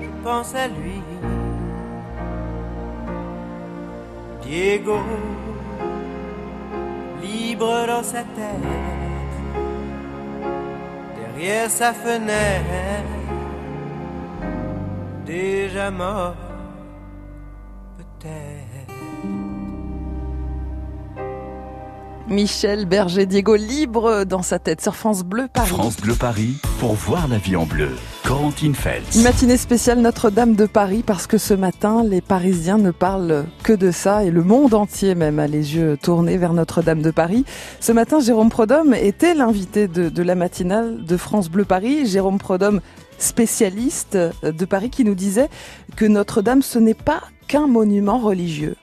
je 0.00 0.08
pense 0.22 0.54
à 0.54 0.68
lui. 0.68 1.02
Diego, 4.42 4.98
libre 7.22 7.86
dans 7.86 8.02
sa 8.02 8.22
tête, 8.22 9.36
derrière 11.16 11.70
sa 11.70 11.92
fenêtre, 11.92 13.04
déjà 15.24 15.90
mort, 15.90 16.36
peut-être. 17.96 18.53
Michel 22.34 22.86
Berger-Diego 22.86 23.54
libre 23.54 24.24
dans 24.24 24.42
sa 24.42 24.58
tête 24.58 24.80
sur 24.80 24.96
France 24.96 25.22
Bleu 25.22 25.46
Paris. 25.52 25.68
France 25.68 25.96
Bleu 25.98 26.14
Paris 26.14 26.56
pour 26.80 26.94
voir 26.94 27.28
la 27.28 27.38
vie 27.38 27.54
en 27.54 27.64
bleu. 27.64 27.90
Corentine 28.24 28.74
Feltz. 28.74 29.14
Une 29.14 29.22
matinée 29.22 29.56
spéciale 29.56 30.00
Notre-Dame 30.00 30.56
de 30.56 30.66
Paris 30.66 31.04
parce 31.06 31.28
que 31.28 31.38
ce 31.38 31.54
matin, 31.54 32.02
les 32.02 32.20
Parisiens 32.20 32.78
ne 32.78 32.90
parlent 32.90 33.44
que 33.62 33.72
de 33.72 33.92
ça 33.92 34.24
et 34.24 34.32
le 34.32 34.42
monde 34.42 34.74
entier 34.74 35.14
même 35.14 35.38
a 35.38 35.46
les 35.46 35.76
yeux 35.76 35.96
tournés 35.96 36.36
vers 36.36 36.54
Notre-Dame 36.54 37.02
de 37.02 37.12
Paris. 37.12 37.44
Ce 37.78 37.92
matin, 37.92 38.18
Jérôme 38.18 38.50
Prodhomme 38.50 38.94
était 38.94 39.34
l'invité 39.34 39.86
de, 39.86 40.08
de 40.08 40.22
la 40.24 40.34
matinale 40.34 41.04
de 41.04 41.16
France 41.16 41.48
Bleu 41.48 41.64
Paris. 41.64 42.04
Jérôme 42.06 42.38
Prodhomme, 42.38 42.80
spécialiste 43.16 44.18
de 44.42 44.64
Paris, 44.64 44.90
qui 44.90 45.04
nous 45.04 45.14
disait 45.14 45.50
que 45.94 46.04
Notre-Dame, 46.04 46.62
ce 46.62 46.80
n'est 46.80 46.94
pas 46.94 47.22
qu'un 47.46 47.68
monument 47.68 48.18
religieux. 48.18 48.74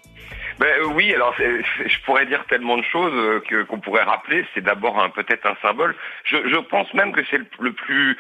Ben, 0.62 0.68
euh, 0.80 0.86
oui, 0.94 1.12
alors 1.16 1.34
je 1.40 2.00
pourrais 2.06 2.28
dire 2.28 2.46
tellement 2.46 2.78
de 2.78 2.84
choses 2.84 3.14
euh, 3.16 3.40
que 3.40 3.64
qu'on 3.64 3.80
pourrait 3.80 4.04
rappeler. 4.04 4.46
C'est 4.54 4.62
d'abord 4.62 5.12
peut-être 5.14 5.48
un 5.48 5.56
symbole. 5.60 5.96
Je, 6.24 6.60
pense 6.60 6.94
même 6.94 7.14
que 7.14 7.22
c'est 7.32 7.42
le, 7.60 7.74
plus 7.74 8.16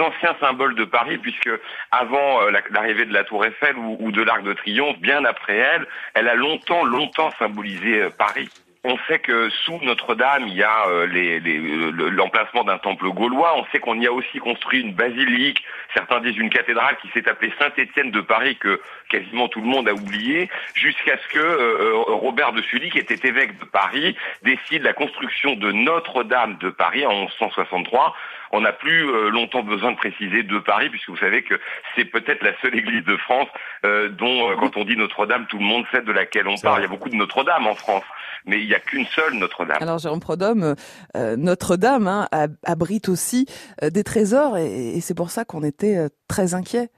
ancien 0.00 0.34
symbole 0.40 0.74
de 0.74 0.84
Paris, 0.84 1.16
puisque 1.18 1.48
avant 1.92 2.42
euh, 2.42 2.50
la- 2.50 2.62
l'arrivée 2.72 3.04
de 3.04 3.12
la 3.12 3.22
Tour 3.22 3.44
Eiffel 3.44 3.76
ou, 3.76 4.10
de 4.10 4.20
l'Arc 4.20 4.42
de 4.42 4.52
Triomphe, 4.54 4.98
bien 4.98 5.24
après 5.24 5.58
elle, 5.58 5.86
elle 6.14 6.28
a 6.28 6.34
longtemps 6.34 6.84
longtemps 6.84 7.30
symbolisé 7.38 8.08
Paris. 8.18 8.50
On 8.88 8.96
sait 9.08 9.18
que 9.18 9.50
sous 9.50 9.80
Notre-Dame, 9.82 10.44
il 10.46 10.54
y 10.54 10.62
a 10.62 10.86
euh, 10.86 11.06
les- 11.06 11.40
les- 11.40 11.58
euh, 11.58 11.90
le- 11.90 12.08
l'emplacement 12.08 12.62
d'un 12.62 12.78
temple 12.78 13.08
gaulois. 13.08 13.54
On 13.56 13.64
sait 13.72 13.80
qu'on 13.80 14.00
y 14.00 14.06
a 14.06 14.12
aussi 14.12 14.38
construit 14.38 14.80
une 14.80 14.92
basilique. 14.94 15.64
Certains 15.92 16.20
disent 16.20 16.36
une 16.36 16.50
cathédrale 16.50 16.96
qui 17.02 17.08
s'est 17.08 17.28
appelée 17.28 17.52
Saint-Étienne 17.58 18.12
de 18.12 18.20
Paris, 18.20 18.56
que 18.56 18.80
quasiment 19.08 19.48
tout 19.48 19.60
le 19.60 19.66
monde 19.66 19.88
a 19.88 19.92
oublié, 19.92 20.48
jusqu'à 20.74 21.18
ce 21.18 21.26
que 21.34 21.38
euh, 21.40 21.78
euh, 21.80 21.94
Robert 22.14 22.52
de 22.52 22.62
Sully, 22.62 22.90
qui 22.90 22.98
était 22.98 23.26
évêque 23.28 23.58
de 23.58 23.64
Paris, 23.64 24.16
décide 24.42 24.84
la 24.84 24.92
construction 24.92 25.54
de 25.56 25.72
Notre-Dame 25.72 26.56
de 26.60 26.70
Paris 26.70 27.04
en 27.06 27.12
1163. 27.22 28.14
On 28.52 28.60
n'a 28.60 28.72
plus 28.72 29.04
euh, 29.10 29.30
longtemps 29.30 29.64
besoin 29.64 29.90
de 29.90 29.96
préciser 29.96 30.44
de 30.44 30.58
Paris, 30.60 30.88
puisque 30.90 31.08
vous 31.08 31.16
savez 31.16 31.42
que 31.42 31.58
c'est 31.96 32.04
peut-être 32.04 32.44
la 32.44 32.52
seule 32.62 32.76
église 32.78 33.04
de 33.04 33.16
France 33.16 33.48
euh, 33.84 34.08
dont, 34.10 34.52
euh, 34.52 34.54
quand 34.60 34.76
on 34.76 34.84
dit 34.84 34.96
Notre-Dame, 34.96 35.46
tout 35.48 35.58
le 35.58 35.64
monde 35.64 35.84
sait 35.90 36.02
de 36.02 36.12
laquelle 36.12 36.46
on 36.46 36.56
parle. 36.56 36.80
Il 36.80 36.82
y 36.82 36.86
a 36.86 36.88
beaucoup 36.88 37.08
de 37.08 37.16
Notre-Dame 37.16 37.66
en 37.66 37.74
France, 37.74 38.04
mais 38.46 38.60
il 38.60 38.66
n'y 38.68 38.74
a 38.74 38.80
qu'une 38.80 39.06
seule 39.06 39.34
Notre-Dame. 39.34 39.78
Alors 39.80 39.98
Jérôme 39.98 40.20
Prodhomme, 40.20 40.74
euh, 41.16 41.36
Notre-Dame 41.36 42.08
hein, 42.08 42.28
ab- 42.32 42.56
abrite 42.64 43.08
aussi 43.08 43.46
euh, 43.82 43.90
des 43.90 44.04
trésors 44.04 44.56
et, 44.56 44.96
et 44.96 45.00
c'est 45.00 45.14
pour 45.14 45.30
ça 45.30 45.44
qu'on 45.44 45.62
était 45.62 45.96
euh, 45.98 46.08
très 46.28 46.54
inquiets. 46.54 46.88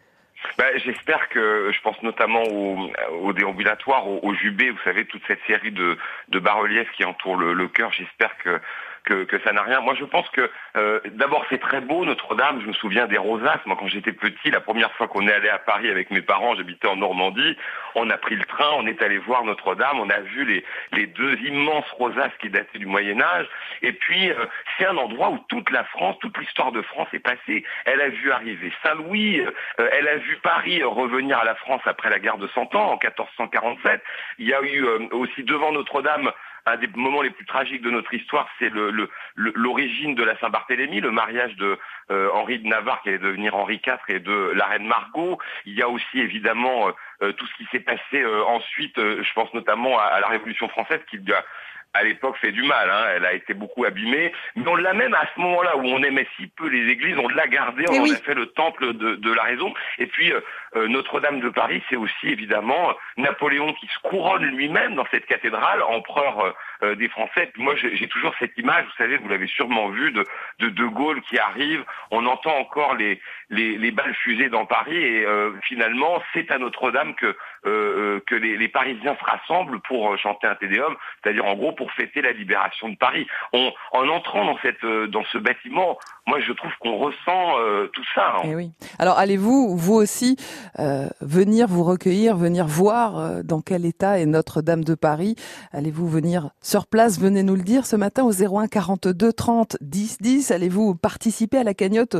Ben, 0.56 0.66
J'espère 0.84 1.28
que, 1.30 1.72
je 1.74 1.80
pense 1.82 2.00
notamment 2.04 2.44
au, 2.44 2.88
au 3.22 3.32
déambulatoire, 3.32 4.06
au, 4.06 4.20
au 4.22 4.34
jubé, 4.34 4.70
vous 4.70 4.78
savez, 4.84 5.04
toute 5.04 5.22
cette 5.26 5.40
série 5.48 5.72
de, 5.72 5.98
de 6.28 6.38
bas-reliefs 6.38 6.90
qui 6.96 7.04
entourent 7.04 7.36
le, 7.36 7.54
le 7.54 7.66
cœur, 7.68 7.90
j'espère 7.92 8.30
que, 8.44 8.60
que, 9.08 9.24
que 9.24 9.40
ça 9.40 9.52
n'a 9.52 9.62
rien. 9.62 9.80
Moi, 9.80 9.94
je 9.98 10.04
pense 10.04 10.28
que, 10.30 10.50
euh, 10.76 11.00
d'abord, 11.12 11.44
c'est 11.48 11.58
très 11.58 11.80
beau, 11.80 12.04
Notre-Dame. 12.04 12.60
Je 12.60 12.66
me 12.66 12.72
souviens 12.74 13.06
des 13.06 13.16
rosaces. 13.16 13.64
Moi, 13.64 13.76
quand 13.80 13.88
j'étais 13.88 14.12
petit, 14.12 14.50
la 14.50 14.60
première 14.60 14.92
fois 14.92 15.08
qu'on 15.08 15.26
est 15.26 15.32
allé 15.32 15.48
à 15.48 15.58
Paris 15.58 15.88
avec 15.88 16.10
mes 16.10 16.20
parents, 16.20 16.54
j'habitais 16.54 16.88
en 16.88 16.96
Normandie, 16.96 17.56
on 17.94 18.10
a 18.10 18.18
pris 18.18 18.36
le 18.36 18.44
train, 18.44 18.70
on 18.76 18.86
est 18.86 19.00
allé 19.02 19.16
voir 19.18 19.44
Notre-Dame, 19.44 19.98
on 19.98 20.10
a 20.10 20.20
vu 20.20 20.44
les, 20.44 20.64
les 20.92 21.06
deux 21.06 21.38
immenses 21.38 21.90
rosaces 21.92 22.36
qui 22.40 22.50
dataient 22.50 22.78
du 22.78 22.86
Moyen-Âge. 22.86 23.46
Et 23.80 23.92
puis, 23.92 24.30
euh, 24.30 24.44
c'est 24.76 24.84
un 24.84 24.96
endroit 24.98 25.30
où 25.30 25.38
toute 25.48 25.70
la 25.70 25.84
France, 25.84 26.16
toute 26.20 26.36
l'histoire 26.36 26.72
de 26.72 26.82
France 26.82 27.08
est 27.14 27.18
passée. 27.18 27.64
Elle 27.86 28.02
a 28.02 28.10
vu 28.10 28.30
arriver 28.30 28.70
Saint-Louis, 28.82 29.40
euh, 29.40 29.88
elle 29.92 30.08
a 30.08 30.16
vu 30.16 30.36
Paris 30.42 30.82
revenir 30.82 31.38
à 31.38 31.44
la 31.44 31.54
France 31.54 31.82
après 31.86 32.10
la 32.10 32.18
guerre 32.18 32.36
de 32.36 32.48
Cent 32.48 32.74
Ans, 32.74 32.92
en 32.92 32.98
1447. 33.02 34.02
Il 34.38 34.46
y 34.46 34.52
a 34.52 34.60
eu 34.60 34.84
euh, 34.84 35.08
aussi 35.12 35.44
devant 35.44 35.72
Notre-Dame 35.72 36.30
un 36.66 36.76
des 36.76 36.88
moments 36.88 37.22
les 37.22 37.30
plus 37.30 37.46
tragiques 37.46 37.82
de 37.82 37.90
notre 37.90 38.12
histoire, 38.14 38.48
c'est 38.58 38.70
l'origine 39.36 40.14
de 40.14 40.22
la 40.22 40.38
Saint-Barthélemy, 40.38 41.00
le 41.00 41.10
mariage 41.10 41.56
de 41.56 41.78
euh, 42.10 42.30
Henri 42.32 42.58
de 42.58 42.66
Navarre 42.66 43.02
qui 43.02 43.10
allait 43.10 43.18
devenir 43.18 43.54
Henri 43.54 43.80
IV 43.86 43.98
et 44.08 44.20
de 44.20 44.52
la 44.54 44.66
reine 44.66 44.86
Margot. 44.86 45.38
Il 45.64 45.74
y 45.74 45.82
a 45.82 45.88
aussi 45.88 46.20
évidemment 46.20 46.88
euh, 46.88 46.92
euh, 47.22 47.32
tout 47.32 47.46
ce 47.46 47.54
qui 47.54 47.64
s'est 47.70 47.80
passé 47.80 48.24
ensuite, 48.46 48.96
je 48.96 49.32
pense 49.34 49.52
notamment 49.54 49.98
à, 49.98 50.20
la 50.20 50.28
Révolution 50.28 50.68
française 50.68 51.00
qui 51.10 51.18
a 51.32 51.44
à 51.94 52.04
l'époque 52.04 52.36
fait 52.40 52.52
du 52.52 52.62
mal, 52.62 52.90
hein. 52.90 53.06
elle 53.16 53.24
a 53.24 53.32
été 53.32 53.54
beaucoup 53.54 53.84
abîmée, 53.84 54.32
mais 54.56 54.66
on 54.68 54.76
l'a 54.76 54.92
même 54.92 55.14
à 55.14 55.26
ce 55.34 55.40
moment-là 55.40 55.76
où 55.78 55.84
on 55.86 56.02
aimait 56.02 56.26
si 56.36 56.46
peu 56.48 56.68
les 56.68 56.90
églises, 56.92 57.16
on 57.18 57.28
l'a 57.28 57.46
gardé, 57.48 57.84
on 57.88 57.92
Eh 57.94 57.98
en 57.98 58.02
oui. 58.04 58.12
a 58.12 58.16
fait 58.16 58.34
le 58.34 58.46
temple 58.46 58.92
de, 58.92 59.14
de 59.16 59.32
la 59.32 59.42
raison. 59.42 59.72
Et 59.98 60.06
puis 60.06 60.32
euh, 60.32 60.40
euh, 60.76 60.86
Notre-Dame 60.88 61.40
de 61.40 61.48
Paris, 61.48 61.82
c'est 61.88 61.96
aussi 61.96 62.28
évidemment 62.28 62.90
euh, 62.90 62.92
Napoléon 63.16 63.72
qui 63.74 63.86
se 63.86 63.98
couronne 64.00 64.44
lui-même 64.44 64.94
dans 64.94 65.06
cette 65.10 65.26
cathédrale, 65.26 65.82
empereur 65.82 66.54
euh, 66.82 66.94
des 66.94 67.08
Français. 67.08 67.50
Moi, 67.56 67.74
j'ai 67.76 68.08
toujours 68.08 68.34
cette 68.38 68.56
image, 68.58 68.84
vous 68.84 68.96
savez, 69.02 69.16
vous 69.18 69.28
l'avez 69.28 69.46
sûrement 69.46 69.88
vu, 69.88 70.12
de, 70.12 70.24
de 70.60 70.68
De 70.68 70.84
Gaulle 70.86 71.20
qui 71.22 71.38
arrive. 71.38 71.84
On 72.10 72.26
entend 72.26 72.56
encore 72.58 72.94
les, 72.94 73.20
les, 73.50 73.76
les 73.78 73.90
balles 73.90 74.14
fusées 74.14 74.48
dans 74.48 74.66
Paris 74.66 74.96
et 74.96 75.24
euh, 75.24 75.52
finalement, 75.62 76.22
c'est 76.32 76.50
à 76.50 76.58
Notre-Dame 76.58 77.14
que, 77.14 77.26
euh, 77.26 77.34
euh, 77.66 78.20
que 78.26 78.34
les, 78.34 78.56
les 78.56 78.68
Parisiens 78.68 79.16
se 79.18 79.24
rassemblent 79.24 79.80
pour 79.80 80.12
euh, 80.12 80.16
chanter 80.16 80.46
un 80.46 80.54
Tédéum, 80.54 80.96
c'est-à-dire 81.22 81.44
en 81.44 81.54
gros 81.54 81.72
pour 81.72 81.90
fêter 81.92 82.22
la 82.22 82.32
libération 82.32 82.88
de 82.88 82.96
Paris. 82.96 83.26
On, 83.52 83.72
en 83.92 84.08
entrant 84.08 84.44
dans, 84.44 84.58
cette, 84.62 84.82
euh, 84.84 85.06
dans 85.06 85.24
ce 85.32 85.38
bâtiment, 85.38 85.98
moi 86.26 86.40
je 86.40 86.52
trouve 86.52 86.72
qu'on 86.80 86.96
ressent 86.96 87.54
tout 87.92 88.04
ça. 88.14 88.34
hein. 88.36 88.42
Eh 88.44 88.54
oui. 88.54 88.70
Alors 88.98 89.18
allez-vous, 89.18 89.76
vous 89.76 89.94
aussi, 89.94 90.36
venir 91.20 91.66
vous 91.68 91.84
recueillir, 91.84 92.36
venir 92.36 92.66
voir 92.66 93.42
dans 93.44 93.60
quel 93.60 93.86
état 93.86 94.18
est 94.18 94.26
Notre-Dame 94.26 94.84
de 94.84 94.94
Paris? 94.94 95.36
Allez-vous 95.72 96.08
venir 96.08 96.50
sur 96.68 96.86
place 96.86 97.18
Venez 97.18 97.42
nous 97.42 97.56
le 97.56 97.62
dire 97.62 97.86
ce 97.86 97.96
matin 97.96 98.24
au 98.24 98.30
01 98.30 98.66
42 98.66 99.32
30 99.32 99.78
10 99.80 100.18
10. 100.20 100.50
Allez-vous 100.50 100.94
participer 100.94 101.56
à 101.56 101.64
la 101.64 101.72
cagnotte, 101.72 102.18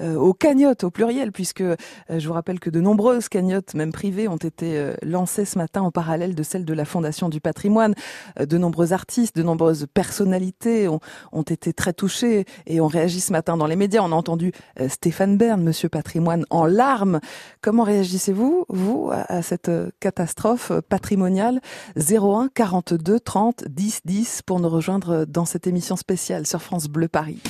euh, 0.00 0.14
aux 0.14 0.32
cagnottes 0.32 0.84
au 0.84 0.90
pluriel, 0.90 1.32
puisque 1.32 1.60
euh, 1.60 1.76
je 2.08 2.26
vous 2.26 2.32
rappelle 2.32 2.60
que 2.60 2.70
de 2.70 2.80
nombreuses 2.80 3.28
cagnottes, 3.28 3.74
même 3.74 3.92
privées, 3.92 4.26
ont 4.26 4.38
été 4.38 4.78
euh, 4.78 4.94
lancées 5.02 5.44
ce 5.44 5.58
matin 5.58 5.82
en 5.82 5.90
parallèle 5.90 6.34
de 6.34 6.42
celles 6.42 6.64
de 6.64 6.72
la 6.72 6.86
Fondation 6.86 7.28
du 7.28 7.42
patrimoine. 7.42 7.94
Euh, 8.38 8.46
de 8.46 8.56
nombreux 8.56 8.94
artistes, 8.94 9.36
de 9.36 9.42
nombreuses 9.42 9.86
personnalités 9.92 10.88
ont, 10.88 11.42
été 11.42 11.74
très 11.74 11.92
touchés 11.92 12.46
et 12.66 12.80
ont 12.80 12.86
réagi 12.86 13.20
ce 13.20 13.32
matin 13.32 13.58
dans 13.58 13.66
les 13.66 13.76
médias. 13.76 14.00
On 14.02 14.12
a 14.12 14.14
entendu 14.14 14.52
Stéphane 14.88 15.36
Bern, 15.36 15.62
Monsieur 15.62 15.90
Patrimoine, 15.90 16.46
en 16.48 16.64
larmes. 16.64 17.20
Comment 17.60 17.82
réagissez-vous, 17.82 18.64
vous, 18.70 19.10
à, 19.12 19.42
cette 19.42 19.70
catastrophe 20.00 20.72
patrimoniale? 20.88 21.60
01 21.96 22.48
42 22.54 23.20
30 23.20 23.64
10 23.68 23.89
10 24.04 24.42
pour 24.42 24.60
nous 24.60 24.68
rejoindre 24.68 25.24
dans 25.24 25.44
cette 25.44 25.66
émission 25.66 25.96
spéciale 25.96 26.46
sur 26.46 26.62
France 26.62 26.88
Bleu 26.88 27.08
Paris. 27.08 27.40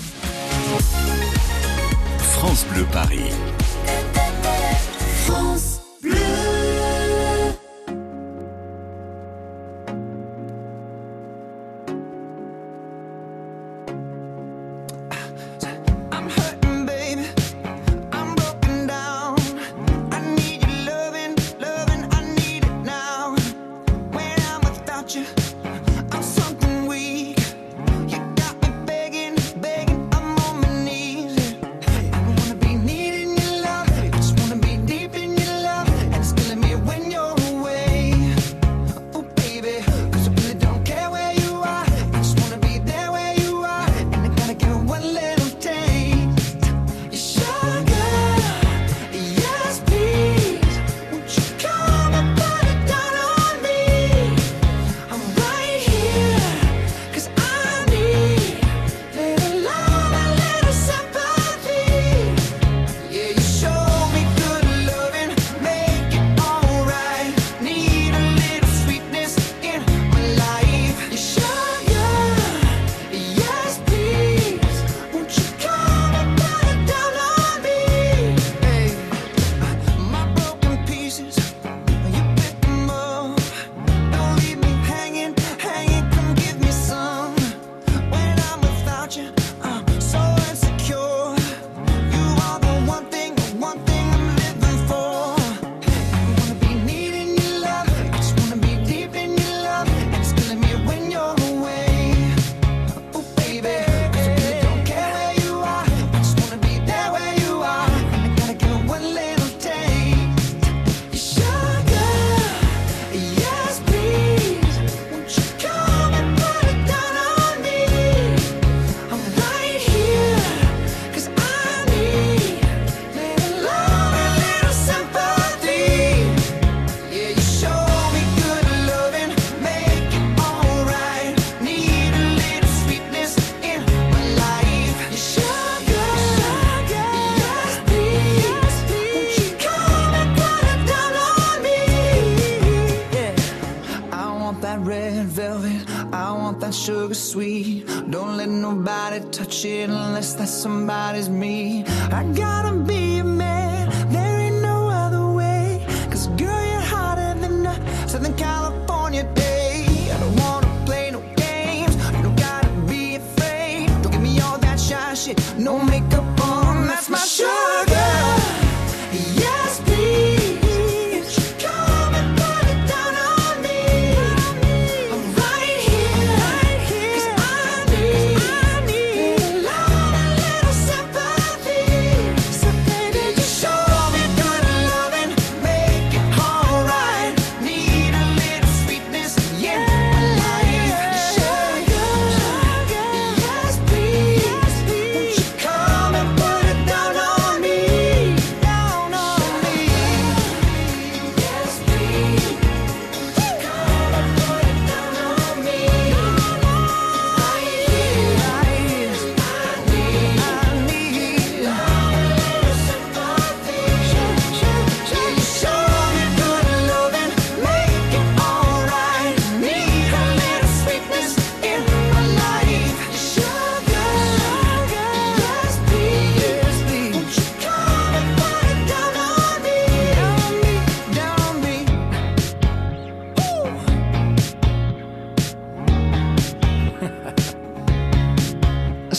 France 2.18 2.66
Bleu 2.72 2.86
Paris. 2.90 3.30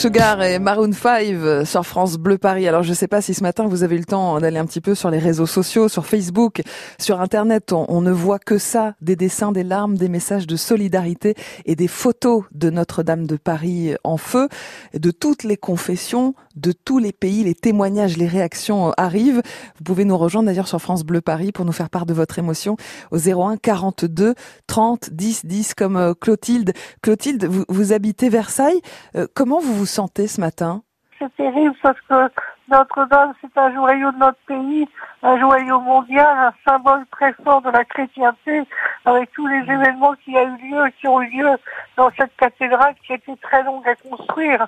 Sugar 0.02 0.42
et 0.42 0.58
Maroon 0.58 0.94
5 0.94 1.64
sur 1.64 1.86
France 1.86 2.18
Bleu 2.18 2.40
Paris. 2.40 2.68
Alors 2.68 2.82
je 2.82 2.92
sais 2.92 3.08
pas 3.08 3.22
si 3.22 3.36
ce 3.36 3.44
matin 3.44 3.68
vous 3.68 3.84
avez 3.84 3.98
eu 3.98 4.00
le 4.00 4.06
temps 4.06 4.40
d'aller 4.40 4.58
un 4.58 4.66
petit 4.66 4.82
peu 4.82 4.96
sur 4.96 5.12
les 5.12 5.20
réseaux 5.20 5.46
sociaux, 5.46 5.90
sur 5.90 6.08
Facebook, 6.08 6.64
sur 7.00 7.22
Internet. 7.22 7.72
On, 7.72 8.02
ne 8.02 8.10
voit 8.10 8.40
que 8.40 8.58
ça, 8.58 8.96
des 9.02 9.16
dessins, 9.16 9.52
des 9.52 9.64
larmes, 9.64 9.98
des 9.98 10.10
messages 10.10 10.48
de 10.48 10.56
solidarité 10.56 11.36
et 11.68 11.76
des 11.76 11.88
photos 11.88 12.46
de 12.52 12.72
Notre-Dame 12.72 13.28
de 13.28 13.36
Paris 13.36 13.94
en 14.04 14.18
feu, 14.18 14.50
de 14.96 15.12
toutes 15.12 15.44
les 15.44 15.56
confessions, 15.56 16.34
de 16.56 16.72
tous 16.72 16.98
les 16.98 17.12
pays. 17.12 17.44
Les 17.44 17.54
témoignages, 17.54 18.18
les 18.18 18.28
réactions 18.28 18.94
arrivent. 18.98 19.44
Vous 19.78 19.84
pouvez 19.84 20.04
nous 20.04 20.18
rejoindre 20.18 20.48
d'ailleurs 20.48 20.68
sur 20.68 20.82
France 20.82 21.04
Bleu 21.04 21.22
Paris 21.22 21.52
pour 21.52 21.64
nous 21.64 21.74
faire 21.74 21.92
part 21.92 22.08
de 22.08 22.16
votre 22.16 22.40
émotion 22.40 22.76
au 23.12 23.20
01 23.20 23.58
42 23.58 24.34
30 24.66 25.12
10 25.12 25.46
10 25.46 25.74
comme 25.76 25.96
euh, 25.96 26.14
Clotilde. 26.20 26.74
Clotilde, 27.04 27.46
vous, 27.46 27.66
vous 27.70 27.94
habitez 27.94 28.30
Versailles. 28.30 28.82
Euh, 29.16 29.28
comment 29.36 29.60
vous 29.60 29.76
vous 29.76 29.91
sentez 29.92 30.28
ce 30.28 30.40
matin 30.40 30.82
C'est 31.20 31.36
terrible 31.36 31.76
parce 31.84 32.00
que 32.02 32.32
Notre-Dame, 32.70 33.34
c'est 33.42 33.58
un 33.58 33.74
joyau 33.74 34.12
de 34.12 34.18
notre 34.18 34.40
pays, 34.48 34.88
un 35.22 35.38
joyau 35.38 35.82
mondial, 35.82 36.26
un 36.26 36.54
symbole 36.66 37.06
très 37.12 37.34
fort 37.44 37.62
de 37.62 37.70
la 37.70 37.84
chrétienté, 37.84 38.64
avec 39.06 39.32
tous 39.34 39.46
les 39.48 39.60
événements 39.60 40.14
qui 40.24 40.38
a 40.38 40.44
eu 40.44 40.58
lieu, 40.58 40.84
qui 41.00 41.08
ont 41.08 41.22
eu 41.22 41.30
lieu 41.30 41.50
dans 41.98 42.10
cette 42.18 42.36
cathédrale 42.38 42.96
qui 43.06 43.12
a 43.12 43.16
été 43.16 43.36
très 43.38 43.64
longue 43.64 43.88
à 43.88 43.96
construire, 43.96 44.68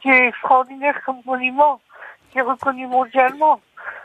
qui 0.00 0.08
est 0.08 0.28
extraordinaire 0.28 0.98
comme 1.04 1.20
monument, 1.26 1.80
qui 2.30 2.38
est 2.38 2.42
reconnu 2.42 2.86
mondialement. 2.86 3.60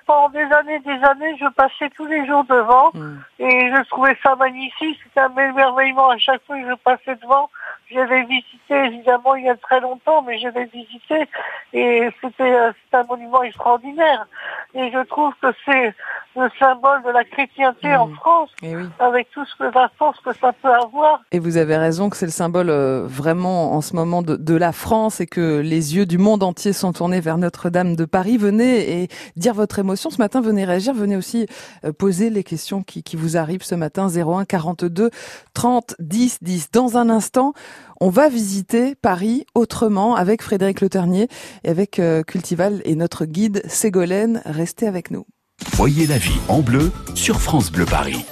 Pendant 0.05 0.29
des 0.29 0.43
années, 0.53 0.79
des 0.79 1.03
années, 1.03 1.35
je 1.37 1.49
passais 1.49 1.89
tous 1.95 2.05
les 2.05 2.25
jours 2.25 2.45
devant 2.45 2.91
et 3.39 3.69
je 3.69 3.89
trouvais 3.89 4.17
ça 4.23 4.35
magnifique. 4.35 4.97
C'était 5.03 5.19
un 5.19 5.35
émerveillement 5.35 6.09
à 6.09 6.17
chaque 6.17 6.41
fois 6.45 6.57
que 6.57 6.69
je 6.69 6.75
passais 6.75 7.15
devant. 7.21 7.49
J'avais 7.91 8.23
visité 8.23 8.73
évidemment 8.73 9.35
il 9.35 9.45
y 9.45 9.49
a 9.49 9.55
très 9.55 9.79
longtemps, 9.79 10.21
mais 10.21 10.37
j'avais 10.39 10.65
visité 10.65 11.27
et 11.73 12.09
c'était 12.21 12.43
euh, 12.43 12.71
un 12.93 13.03
monument 13.03 13.43
extraordinaire. 13.43 14.27
Et 14.73 14.91
je 14.91 15.03
trouve 15.05 15.33
que 15.41 15.47
c'est 15.65 15.93
le 16.35 16.49
symbole 16.59 17.01
de 17.03 17.09
la 17.09 17.23
chrétienté 17.23 17.95
en 17.95 18.09
France, 18.09 18.51
avec 18.99 19.29
tout 19.31 19.43
ce 19.45 19.55
que 19.55 19.73
la 19.73 19.89
force 19.97 20.19
que 20.19 20.33
ça 20.33 20.53
peut 20.53 20.71
avoir. 20.71 21.21
Et 21.31 21.39
vous 21.39 21.57
avez 21.57 21.77
raison 21.77 22.09
que 22.09 22.17
c'est 22.17 22.25
le 22.25 22.31
symbole 22.31 22.69
euh, 22.69 23.03
vraiment 23.07 23.73
en 23.73 23.81
ce 23.81 23.95
moment 23.95 24.21
de, 24.21 24.35
de 24.35 24.55
la 24.55 24.71
France 24.71 25.19
et 25.19 25.25
que 25.25 25.59
les 25.59 25.95
yeux 25.95 26.05
du 26.05 26.17
monde 26.17 26.43
entier 26.43 26.73
sont 26.73 26.93
tournés 26.93 27.21
vers 27.21 27.37
Notre-Dame 27.37 27.95
de 27.95 28.05
Paris. 28.05 28.37
Venez 28.37 29.01
et 29.01 29.07
dire 29.35 29.53
votre 29.53 29.66
émotion 29.79 30.09
ce 30.09 30.17
matin, 30.17 30.41
venez 30.41 30.65
réagir, 30.65 30.93
venez 30.93 31.15
aussi 31.15 31.45
euh, 31.85 31.91
poser 31.91 32.29
les 32.29 32.43
questions 32.43 32.83
qui, 32.83 33.03
qui 33.03 33.15
vous 33.15 33.37
arrivent 33.37 33.63
ce 33.63 33.75
matin 33.75 34.07
01 34.07 34.45
42 34.45 35.09
30 35.53 35.95
10 35.99 36.37
10. 36.41 36.71
Dans 36.71 36.97
un 36.97 37.09
instant, 37.09 37.53
on 37.99 38.09
va 38.09 38.29
visiter 38.29 38.95
Paris 38.95 39.45
autrement 39.55 40.15
avec 40.15 40.41
Frédéric 40.41 40.81
Le 40.81 40.89
Ternier 40.89 41.27
et 41.63 41.69
avec 41.69 41.99
euh, 41.99 42.23
Cultival 42.23 42.81
et 42.85 42.95
notre 42.95 43.25
guide 43.25 43.61
Ségolène. 43.67 44.41
Restez 44.45 44.87
avec 44.87 45.11
nous. 45.11 45.25
Voyez 45.73 46.07
la 46.07 46.17
vie 46.17 46.39
en 46.47 46.61
bleu 46.61 46.91
sur 47.15 47.41
France 47.41 47.71
Bleu 47.71 47.85
Paris. 47.85 48.25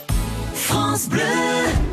France 0.53 1.09
Bleu. 1.09 1.21